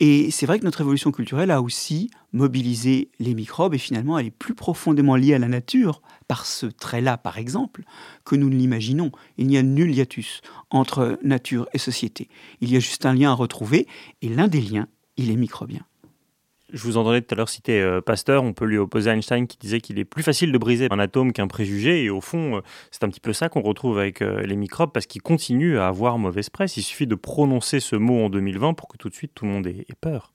Et 0.00 0.30
c'est 0.30 0.46
vrai 0.46 0.58
que 0.58 0.64
notre 0.64 0.80
évolution 0.80 1.12
culturelle 1.12 1.50
a 1.50 1.62
aussi 1.62 2.10
mobilisé 2.32 3.10
les 3.18 3.34
microbes 3.34 3.74
et 3.74 3.78
finalement 3.78 4.18
elle 4.18 4.26
est 4.26 4.30
plus 4.30 4.54
profondément 4.54 5.16
liée 5.16 5.34
à 5.34 5.38
la 5.38 5.48
nature 5.48 6.02
par 6.28 6.46
ce 6.46 6.66
trait-là 6.66 7.18
par 7.18 7.38
exemple 7.38 7.84
que 8.24 8.36
nous 8.36 8.48
ne 8.48 8.56
l'imaginons. 8.56 9.12
Il 9.38 9.46
n'y 9.46 9.58
a 9.58 9.62
nul 9.62 9.94
hiatus 9.94 10.40
entre 10.70 11.18
nature 11.22 11.68
et 11.72 11.78
société. 11.78 12.28
Il 12.60 12.70
y 12.70 12.76
a 12.76 12.80
juste 12.80 13.06
un 13.06 13.14
lien 13.14 13.30
à 13.30 13.34
retrouver 13.34 13.86
et 14.22 14.28
l'un 14.28 14.48
des 14.48 14.60
liens, 14.60 14.88
il 15.16 15.30
est 15.30 15.36
microbien. 15.36 15.84
Je 16.72 16.82
vous 16.84 16.96
entendais 16.96 17.20
tout 17.20 17.34
à 17.34 17.36
l'heure 17.36 17.50
citer 17.50 17.82
euh, 17.82 18.00
Pasteur, 18.00 18.42
on 18.42 18.54
peut 18.54 18.64
lui 18.64 18.78
opposer 18.78 19.10
Einstein 19.10 19.46
qui 19.46 19.58
disait 19.58 19.80
qu'il 19.82 19.98
est 19.98 20.06
plus 20.06 20.22
facile 20.22 20.52
de 20.52 20.58
briser 20.58 20.88
un 20.90 20.98
atome 20.98 21.32
qu'un 21.32 21.46
préjugé, 21.46 22.02
et 22.02 22.08
au 22.08 22.22
fond, 22.22 22.56
euh, 22.56 22.60
c'est 22.90 23.04
un 23.04 23.10
petit 23.10 23.20
peu 23.20 23.34
ça 23.34 23.50
qu'on 23.50 23.60
retrouve 23.60 23.98
avec 23.98 24.22
euh, 24.22 24.40
les 24.40 24.56
microbes, 24.56 24.90
parce 24.90 25.04
qu'ils 25.04 25.20
continuent 25.20 25.78
à 25.78 25.88
avoir 25.88 26.16
mauvaise 26.16 26.48
presse. 26.48 26.78
Il 26.78 26.82
suffit 26.82 27.06
de 27.06 27.14
prononcer 27.14 27.78
ce 27.78 27.94
mot 27.94 28.24
en 28.24 28.30
2020 28.30 28.72
pour 28.72 28.88
que 28.88 28.96
tout 28.96 29.10
de 29.10 29.14
suite 29.14 29.32
tout 29.34 29.44
le 29.44 29.50
monde 29.50 29.66
ait, 29.66 29.84
ait 29.86 29.96
peur. 30.00 30.32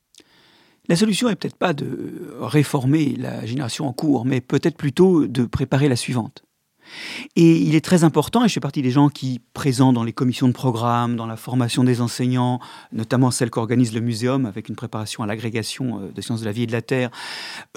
La 0.89 0.95
solution 0.95 1.28
est 1.28 1.36
peut-être 1.36 1.58
pas 1.58 1.73
de 1.73 2.38
réformer 2.39 3.15
la 3.17 3.43
génération 3.45 3.88
en 3.88 3.93
cours, 3.93 4.23
mais 4.23 4.39
peut-être 4.39 4.78
plutôt 4.78 5.26
de 5.26 5.43
préparer 5.43 5.89
la 5.89 5.95
suivante. 5.95 6.43
Et 7.36 7.58
il 7.58 7.76
est 7.76 7.84
très 7.84 8.04
important, 8.04 8.43
et 8.43 8.47
je 8.47 8.54
fais 8.54 8.60
partie 8.60 8.82
des 8.82 8.91
gens 8.91 9.10
qui, 9.10 9.41
présents 9.54 9.93
dans 9.93 10.04
les 10.04 10.13
commissions 10.13 10.47
de 10.47 10.54
programme, 10.54 11.15
dans 11.15 11.26
la 11.26 11.38
formation 11.38 11.84
des 11.84 12.02
enseignants, 12.02 12.60
notamment 12.91 13.32
celle 13.32 13.50
qu'organise 13.50 13.93
le 13.93 14.02
muséum 14.02 14.45
avec 14.45 14.69
une 14.69 14.76
préparation 14.76 15.23
à 15.23 15.28
l'agrégation 15.28 16.02
euh, 16.02 16.12
de 16.13 16.21
sciences 16.21 16.41
de 16.41 16.45
la 16.45 16.52
vie 16.52 16.63
et 16.63 16.67
de 16.67 16.71
la 16.71 16.82
terre, 16.82 17.10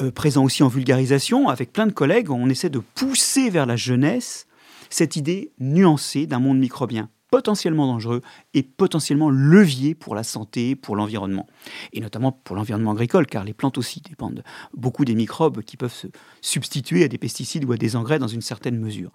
euh, 0.00 0.10
présents 0.10 0.44
aussi 0.44 0.62
en 0.62 0.68
vulgarisation, 0.68 1.48
avec 1.48 1.72
plein 1.72 1.86
de 1.86 1.92
collègues, 1.92 2.30
on 2.30 2.48
essaie 2.48 2.70
de 2.70 2.80
pousser 2.80 3.50
vers 3.50 3.66
la 3.66 3.76
jeunesse 3.76 4.46
cette 4.90 5.16
idée 5.16 5.52
nuancée 5.60 6.26
d'un 6.26 6.40
monde 6.40 6.58
microbien 6.58 7.08
potentiellement 7.30 7.86
dangereux 7.86 8.20
et 8.54 8.62
potentiellement 8.62 9.30
levier 9.30 9.94
pour 9.94 10.14
la 10.14 10.22
santé, 10.22 10.74
pour 10.74 10.96
l'environnement. 10.96 11.46
Et 11.92 12.00
notamment 12.00 12.32
pour 12.32 12.56
l'environnement 12.56 12.92
agricole, 12.92 13.26
car 13.26 13.44
les 13.44 13.54
plantes 13.54 13.78
aussi 13.78 14.00
dépendent 14.00 14.42
beaucoup 14.74 15.04
des 15.04 15.14
microbes 15.14 15.62
qui 15.62 15.76
peuvent 15.76 15.94
se 15.94 16.08
substituer 16.40 17.04
à 17.04 17.08
des 17.08 17.18
pesticides 17.18 17.64
ou 17.64 17.72
à 17.72 17.76
des 17.76 17.96
engrais 17.96 18.18
dans 18.18 18.28
une 18.28 18.42
certaine 18.42 18.78
mesure. 18.78 19.12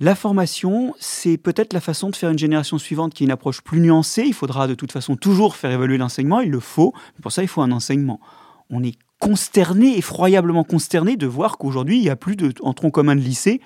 La 0.00 0.16
formation, 0.16 0.94
c'est 0.98 1.36
peut-être 1.36 1.72
la 1.72 1.80
façon 1.80 2.10
de 2.10 2.16
faire 2.16 2.30
une 2.30 2.38
génération 2.38 2.76
suivante 2.78 3.14
qui 3.14 3.22
est 3.22 3.26
une 3.26 3.30
approche 3.30 3.60
plus 3.60 3.78
nuancée. 3.78 4.24
Il 4.26 4.34
faudra 4.34 4.66
de 4.66 4.74
toute 4.74 4.90
façon 4.90 5.14
toujours 5.16 5.54
faire 5.54 5.70
évoluer 5.70 5.96
l'enseignement, 5.96 6.40
il 6.40 6.50
le 6.50 6.58
faut. 6.58 6.92
Pour 7.22 7.30
ça, 7.30 7.42
il 7.42 7.48
faut 7.48 7.62
un 7.62 7.70
enseignement. 7.70 8.18
On 8.68 8.82
est 8.82 8.96
consterné, 9.20 9.96
effroyablement 9.96 10.64
consterné 10.64 11.16
de 11.16 11.28
voir 11.28 11.56
qu'aujourd'hui, 11.56 11.98
il 11.98 12.02
n'y 12.02 12.10
a 12.10 12.16
plus 12.16 12.34
de, 12.34 12.52
en 12.62 12.72
tronc 12.72 12.90
commun 12.90 13.14
de 13.14 13.20
lycée 13.20 13.60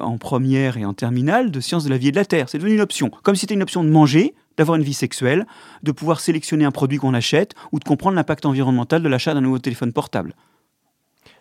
en 0.00 0.18
première 0.18 0.76
et 0.76 0.84
en 0.84 0.94
terminale 0.94 1.50
de 1.50 1.60
sciences 1.60 1.84
de 1.84 1.90
la 1.90 1.98
vie 1.98 2.08
et 2.08 2.12
de 2.12 2.16
la 2.16 2.24
terre. 2.24 2.48
C'est 2.48 2.58
devenu 2.58 2.74
une 2.74 2.80
option. 2.80 3.10
Comme 3.22 3.34
si 3.34 3.42
c'était 3.42 3.54
une 3.54 3.62
option 3.62 3.84
de 3.84 3.88
manger, 3.88 4.34
d'avoir 4.56 4.76
une 4.76 4.82
vie 4.82 4.94
sexuelle, 4.94 5.46
de 5.82 5.92
pouvoir 5.92 6.20
sélectionner 6.20 6.64
un 6.64 6.70
produit 6.70 6.98
qu'on 6.98 7.14
achète 7.14 7.54
ou 7.72 7.78
de 7.78 7.84
comprendre 7.84 8.16
l'impact 8.16 8.44
environnemental 8.46 9.02
de 9.02 9.08
l'achat 9.08 9.34
d'un 9.34 9.40
nouveau 9.40 9.58
téléphone 9.58 9.92
portable. 9.92 10.34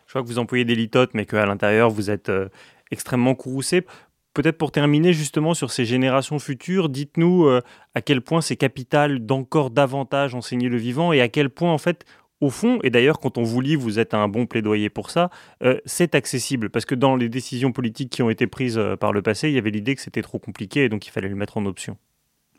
Je 0.08 0.14
vois 0.14 0.22
que 0.22 0.28
vous 0.28 0.40
employez 0.40 0.66
des 0.66 0.76
litotes, 0.76 1.14
mais 1.14 1.26
qu'à 1.26 1.46
l'intérieur, 1.46 1.90
vous 1.90 2.10
êtes 2.10 2.30
euh, 2.30 2.48
extrêmement 2.92 3.36
courroucé. 3.36 3.86
Peut-être 4.34 4.58
pour 4.58 4.72
terminer 4.72 5.14
justement 5.14 5.54
sur 5.54 5.72
ces 5.72 5.84
générations 5.84 6.40
futures, 6.40 6.90
dites-nous 6.90 7.46
euh, 7.46 7.62
à 7.96 8.02
quel 8.02 8.22
point 8.22 8.40
c'est 8.40 8.56
capital 8.56 9.26
d'encore 9.26 9.72
davantage 9.72 10.36
enseigner 10.36 10.70
le 10.70 10.78
vivant 10.78 11.12
et 11.12 11.22
à 11.22 11.28
quel 11.28 11.50
point 11.50 11.74
en 11.74 11.80
fait 11.80 12.06
au 12.40 12.50
fond, 12.50 12.80
et 12.84 12.90
d'ailleurs 12.90 13.20
quand 13.20 13.38
on 13.38 13.44
vous 13.44 13.62
lit, 13.62 13.76
vous 13.76 14.00
êtes 14.00 14.14
un 14.14 14.28
bon 14.28 14.46
plaidoyer 14.46 14.90
pour 14.90 15.10
ça, 15.10 15.30
euh, 15.64 15.80
c'est 15.86 16.16
accessible. 16.16 16.70
Parce 16.70 16.86
que 16.86 16.96
dans 16.96 17.16
les 17.16 17.30
décisions 17.30 17.72
politiques 17.72 18.12
qui 18.12 18.22
ont 18.22 18.30
été 18.30 18.48
prises 18.48 18.78
euh, 18.78 18.96
par 18.96 19.12
le 19.14 19.22
passé, 19.22 19.50
il 19.50 19.56
y 19.56 19.58
avait 19.58 19.72
l'idée 19.72 19.96
que 19.96 20.02
c'était 20.02 20.22
trop 20.22 20.40
compliqué 20.40 20.84
et 20.84 20.90
donc 20.90 21.08
il 21.08 21.12
fallait 21.12 21.30
le 21.30 21.36
mettre 21.36 21.58
en 21.58 21.66
option. 21.66 21.98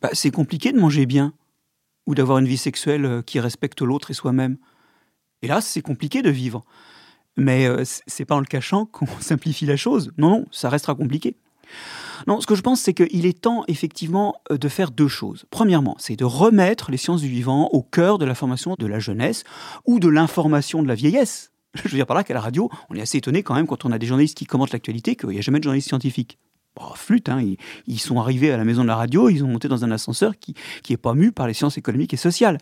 Bah, 0.02 0.10
c'est 0.12 0.30
compliqué 0.30 0.72
de 0.72 0.78
manger 0.78 1.06
bien 1.06 1.32
ou 2.06 2.14
d'avoir 2.14 2.38
une 2.38 2.46
vie 2.46 2.56
sexuelle 2.56 3.04
euh, 3.04 3.22
qui 3.22 3.38
respecte 3.40 3.82
l'autre 3.82 4.10
et 4.10 4.14
soi-même. 4.14 4.56
Hélas, 5.42 5.66
c'est 5.66 5.82
compliqué 5.82 6.22
de 6.22 6.30
vivre. 6.30 6.64
Mais 7.36 7.68
c'est 7.84 8.24
pas 8.24 8.34
en 8.34 8.40
le 8.40 8.46
cachant 8.46 8.84
qu'on 8.86 9.06
simplifie 9.20 9.64
la 9.64 9.76
chose. 9.76 10.12
Non, 10.18 10.30
non, 10.30 10.46
ça 10.50 10.68
restera 10.68 10.96
compliqué. 10.96 11.36
Non, 12.26 12.40
ce 12.40 12.46
que 12.46 12.54
je 12.54 12.62
pense, 12.62 12.80
c'est 12.80 12.94
qu'il 12.94 13.26
est 13.26 13.40
temps 13.40 13.64
effectivement 13.68 14.36
euh, 14.50 14.58
de 14.58 14.68
faire 14.68 14.90
deux 14.90 15.08
choses. 15.08 15.44
Premièrement, 15.50 15.96
c'est 15.98 16.16
de 16.16 16.24
remettre 16.24 16.90
les 16.90 16.96
sciences 16.96 17.20
du 17.20 17.28
vivant 17.28 17.68
au 17.72 17.82
cœur 17.82 18.18
de 18.18 18.24
la 18.24 18.34
formation 18.34 18.74
de 18.78 18.86
la 18.86 18.98
jeunesse 18.98 19.44
ou 19.86 20.00
de 20.00 20.08
l'information 20.08 20.82
de 20.82 20.88
la 20.88 20.94
vieillesse. 20.94 21.52
Je 21.74 21.88
veux 21.88 21.96
dire 21.96 22.06
par 22.06 22.16
là 22.16 22.24
qu'à 22.24 22.34
la 22.34 22.40
radio, 22.40 22.70
on 22.90 22.94
est 22.94 23.00
assez 23.00 23.18
étonné 23.18 23.42
quand 23.42 23.54
même 23.54 23.66
quand 23.66 23.84
on 23.84 23.92
a 23.92 23.98
des 23.98 24.06
journalistes 24.06 24.36
qui 24.36 24.46
commentent 24.46 24.72
l'actualité 24.72 25.16
qu'il 25.16 25.30
n'y 25.30 25.38
a 25.38 25.42
jamais 25.42 25.58
de 25.58 25.64
journalistes 25.64 25.88
scientifiques. 25.88 26.38
Bon, 26.76 26.84
flûte, 26.94 27.28
hein, 27.28 27.42
ils, 27.86 27.98
sont 27.98 28.20
arrivés 28.20 28.52
à 28.52 28.56
la 28.56 28.64
maison 28.64 28.82
de 28.82 28.88
la 28.88 28.94
radio, 28.94 29.28
ils 29.28 29.42
ont 29.42 29.48
monté 29.48 29.66
dans 29.66 29.84
un 29.84 29.90
ascenseur 29.90 30.38
qui 30.38 30.54
n'est 30.88 30.96
pas 30.96 31.14
mu 31.14 31.32
par 31.32 31.48
les 31.48 31.54
sciences 31.54 31.76
économiques 31.76 32.14
et 32.14 32.18
sociales. 32.18 32.58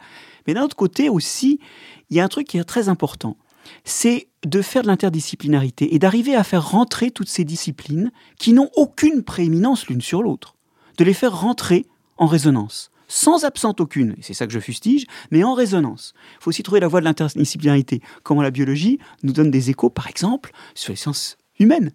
Mais 0.47 0.55
d'un 0.55 0.63
autre 0.63 0.77
côté 0.77 1.11
aussi, 1.11 1.61
il 2.09 2.17
y 2.17 2.21
a 2.21 2.25
un 2.25 2.29
truc 2.29 2.47
qui 2.47 2.57
est 2.57 2.65
très 2.65 2.89
important 2.89 3.37
c'est 3.85 4.29
de 4.45 4.63
faire 4.63 4.83
de 4.83 4.89
l'interdisciplinarité 4.89 5.95
et 5.95 5.99
d'arriver 5.99 6.35
à 6.35 6.45
faire 6.45 6.71
rentrer 6.71 7.11
toutes 7.11 7.29
ces 7.29 7.45
disciplines 7.45 8.13
qui 8.39 8.53
n'ont 8.53 8.71
aucune 8.77 9.23
prééminence 9.23 9.87
l'une 9.89 10.01
sur 10.01 10.23
l'autre, 10.23 10.57
de 10.99 11.05
les 11.05 11.15
faire 11.15 11.39
rentrer 11.39 11.87
en 12.17 12.27
résonance, 12.27 12.91
sans 13.09 13.45
absente 13.45 13.81
aucune, 13.81 14.13
et 14.19 14.23
c'est 14.23 14.35
ça 14.35 14.47
que 14.47 14.53
je 14.53 14.61
fustige, 14.61 15.07
mais 15.31 15.45
en 15.45 15.55
résonance. 15.55 16.15
Il 16.37 16.45
faut 16.45 16.51
aussi 16.51 16.63
trouver 16.63 16.81
la 16.81 16.89
voie 16.89 17.01
de 17.01 17.05
l'interdisciplinarité, 17.05 18.01
comment 18.23 18.43
la 18.43 18.51
biologie 18.51 18.99
nous 19.23 19.33
donne 19.33 19.51
des 19.51 19.71
échos, 19.71 19.91
par 19.91 20.09
exemple, 20.09 20.53
sur 20.75 20.93
les 20.93 20.97
sciences 20.97 21.37
humaines 21.59 21.93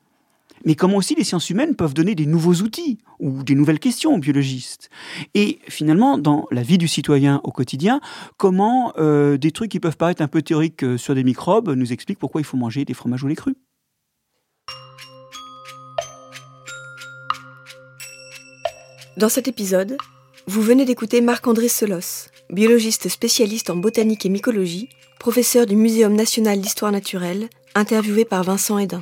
mais 0.66 0.76
comment 0.76 0.98
aussi 0.98 1.16
les 1.16 1.24
sciences 1.24 1.50
humaines 1.50 1.76
peuvent 1.76 1.94
donner 1.94 2.16
des 2.16 2.26
nouveaux 2.26 2.56
outils 2.56 3.00
ou 3.20 3.44
des 3.44 3.56
nouvelles 3.56 3.80
questions 3.80 4.16
aux 4.16 4.20
biologistes? 4.20 4.90
Et 5.34 5.60
finalement, 5.68 6.18
dans 6.18 6.48
la 6.52 6.64
vie 6.64 6.78
du 6.78 6.88
citoyen 6.88 7.42
au 7.44 7.52
quotidien, 7.52 8.02
comment 8.38 8.94
euh, 8.98 9.38
des 9.38 9.52
trucs 9.52 9.72
qui 9.72 9.80
peuvent 9.80 9.98
paraître 9.98 10.22
un 10.22 10.28
peu 10.28 10.42
théoriques 10.42 10.84
euh, 10.84 10.98
sur 10.98 11.16
des 11.16 11.24
microbes 11.24 11.70
nous 11.70 11.94
expliquent 11.94 12.20
pourquoi 12.20 12.42
il 12.42 12.46
faut 12.46 12.58
manger 12.58 12.86
des 12.86 12.94
fromages 12.94 13.24
ou 13.24 13.28
les 13.28 13.36
crus. 13.36 13.56
Dans 19.18 19.30
cet 19.30 19.48
épisode, 19.48 19.98
vous 20.48 20.62
venez 20.62 20.86
d'écouter 20.86 21.22
Marc-André 21.22 21.68
Selos, 21.68 22.30
biologiste 22.50 23.10
spécialiste 23.10 23.70
en 23.70 23.76
botanique 23.76 24.26
et 24.26 24.30
mycologie, 24.30 24.90
professeur 25.20 25.66
du 25.66 25.76
Muséum 25.76 26.16
national 26.16 26.60
d'histoire 26.60 26.92
naturelle, 26.92 27.50
interviewé 27.76 28.26
par 28.26 28.44
Vincent 28.44 28.78
Hédin. 28.78 29.02